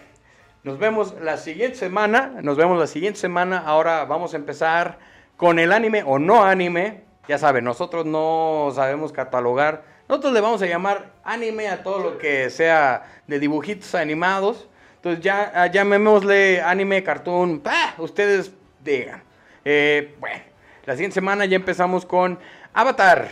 nos 0.63 0.79
vemos 0.79 1.13
la 1.21 1.37
siguiente 1.37 1.77
semana. 1.77 2.39
Nos 2.41 2.57
vemos 2.57 2.79
la 2.79 2.87
siguiente 2.87 3.19
semana. 3.19 3.59
Ahora 3.59 4.05
vamos 4.05 4.33
a 4.33 4.37
empezar 4.37 4.99
con 5.37 5.59
el 5.59 5.73
anime 5.73 6.03
o 6.03 6.17
no 6.17 6.43
anime. 6.43 7.03
Ya 7.27 7.37
saben, 7.37 7.63
nosotros 7.63 8.05
no 8.05 8.71
sabemos 8.73 9.11
catalogar. 9.11 9.83
Nosotros 10.07 10.33
le 10.33 10.41
vamos 10.41 10.61
a 10.61 10.65
llamar 10.65 11.13
anime 11.23 11.67
a 11.67 11.83
todo 11.83 11.99
lo 11.99 12.17
que 12.17 12.49
sea 12.49 13.21
de 13.27 13.39
dibujitos 13.39 13.93
animados. 13.93 14.67
Entonces 14.99 15.23
ya 15.23 15.51
ah, 15.55 15.67
llamémosle 15.67 16.61
anime, 16.61 17.01
cartoon. 17.01 17.61
¡pah! 17.61 17.93
Ustedes 17.97 18.51
digan. 18.83 19.23
Eh, 19.63 20.13
bueno, 20.19 20.43
la 20.85 20.93
siguiente 20.93 21.13
semana 21.13 21.45
ya 21.45 21.55
empezamos 21.55 22.05
con 22.05 22.37
Avatar. 22.73 23.29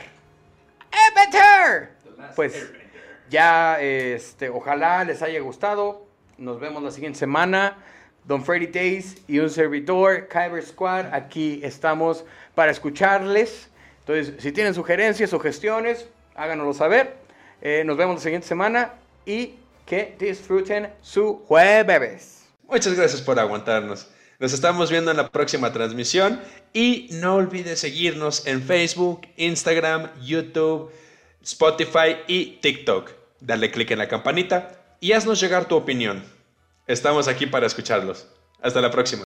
Avatar. 1.12 1.92
Pues 2.38 2.72
ya, 3.30 3.82
este, 3.82 4.48
ojalá 4.48 5.04
les 5.04 5.22
haya 5.22 5.42
gustado. 5.42 6.06
Nos 6.38 6.58
vemos 6.60 6.82
la 6.82 6.92
siguiente 6.92 7.20
semana. 7.20 7.76
Don 8.24 8.46
Freddy 8.46 8.68
Days 8.68 9.22
y 9.28 9.40
un 9.40 9.50
servidor, 9.50 10.28
Kyber 10.28 10.62
Squad, 10.64 11.14
aquí 11.14 11.62
estamos 11.64 12.26
para 12.56 12.72
escucharles. 12.72 13.70
Entonces, 14.00 14.36
si 14.42 14.52
tienen 14.52 14.74
sugerencias, 14.74 15.30
sugestiones, 15.30 16.10
háganoslo 16.36 16.74
saber. 16.74 17.16
Eh, 17.62 17.84
nos 17.86 17.98
vemos 17.98 18.16
la 18.16 18.22
siguiente 18.22 18.48
semana 18.48 18.94
y 19.26 19.56
que 19.88 20.16
disfruten 20.20 20.94
su 21.02 21.44
jueves. 21.48 22.44
Muchas 22.70 22.94
gracias 22.94 23.22
por 23.22 23.40
aguantarnos. 23.40 24.08
Nos 24.40 24.54
estamos 24.54 24.92
viendo 24.92 25.10
en 25.10 25.18
la 25.18 25.30
próxima 25.30 25.74
transmisión 25.74 26.40
y 26.74 27.08
no 27.14 27.36
olvides 27.36 27.80
seguirnos 27.80 28.46
en 28.46 28.62
Facebook, 28.62 29.22
Instagram, 29.38 30.12
YouTube, 30.22 30.92
Spotify 31.42 32.18
y 32.28 32.58
TikTok. 32.62 33.12
Dale 33.40 33.72
click 33.72 33.90
en 33.92 34.00
la 34.00 34.08
campanita 34.08 34.80
y 35.00 35.14
haznos 35.14 35.40
llegar 35.40 35.66
tu 35.66 35.76
opinión. 35.76 36.24
Estamos 36.86 37.28
aquí 37.28 37.48
para 37.48 37.66
escucharlos. 37.66 38.28
Hasta 38.62 38.82
la 38.82 38.92
próxima. 38.92 39.27